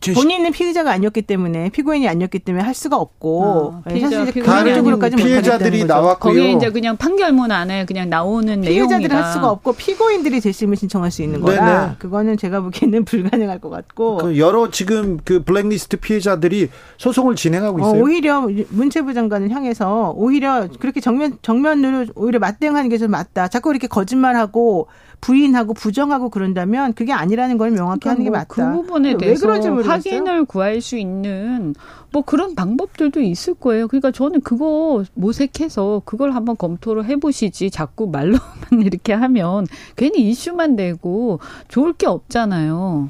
[0.00, 4.32] 제- 본인은 피의자가 아니었기 때문에 피고인이 아니었기 때문에 할 수가 없고 아, 네, 사실 이제
[4.32, 6.34] 피의자, 다른 근본적으로까지 피해자들이 나왔고요.
[6.34, 9.16] 거기에 이제 그냥 판결문 안에 그냥 나오는 피해자들은.
[9.16, 11.94] 할 수가 없고 피고인들이 재심을 신청할 수 있는 거라 네네.
[11.98, 16.68] 그거는 제가 보기에는 불가능할 것 같고 그 여러 지금 그 블랙리스트 피해자들이
[16.98, 18.02] 소송을 진행하고 어, 있어요.
[18.04, 23.48] 오히려 문체부 장관을 향해서 오히려 그렇게 정면 정면으로 오히려 맞대응하는 게 좀 맞다.
[23.48, 24.86] 자꾸 이렇게 거짓말하고
[25.22, 28.46] 부인하고 부정하고 그런다면 그게 아니라는 걸 명확히 하는 게 뭐 맞다.
[28.48, 29.92] 그 부분에 왜 대해서 그런지 모르겠어요.
[29.94, 31.74] 확인을 구할 수 있는
[32.10, 33.86] 뭐 그런 방법들도 있을 거예요.
[33.88, 38.42] 그러니까 저는 그거 모색해서 그걸 한번 검토를 해보시지 자꾸 말로만
[38.84, 39.66] 이렇게 하면
[39.96, 43.08] 괜히 이슈만 되고 좋을 게 없잖아요.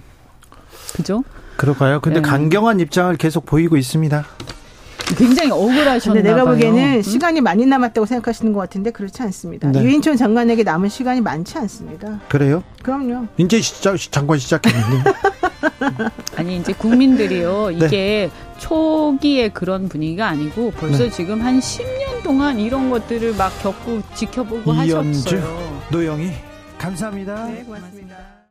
[0.94, 1.24] 그죠?
[1.56, 2.00] 그럴까요?
[2.00, 2.28] 근데 네.
[2.28, 4.24] 강경한 입장을 계속 보이고 있습니다.
[5.16, 6.54] 굉장히 억울하셨나 근데 내가 봐요.
[6.54, 7.02] 보기에는 응?
[7.02, 9.70] 시간이 많이 남았다고 생각하시는 것 같은데 그렇지 않습니다.
[9.70, 9.82] 네.
[9.82, 12.20] 유인촌 장관에게 남은 시간이 많지 않습니다.
[12.28, 12.62] 그래요?
[12.82, 13.26] 그럼요.
[13.36, 15.12] 이제 시작 장관 시작했는데.
[16.36, 17.86] 아니 이제 국민들이요 네.
[17.86, 21.10] 이게 초기에 그런 분위기가 아니고 벌써 네.
[21.10, 25.82] 지금 한 10년 동안 이런 것들을 막 겪고 지켜보고 이연주 하셨어요.
[25.90, 26.32] 노영희
[26.78, 27.46] 감사합니다.
[27.46, 28.31] 네, 고맙습니다.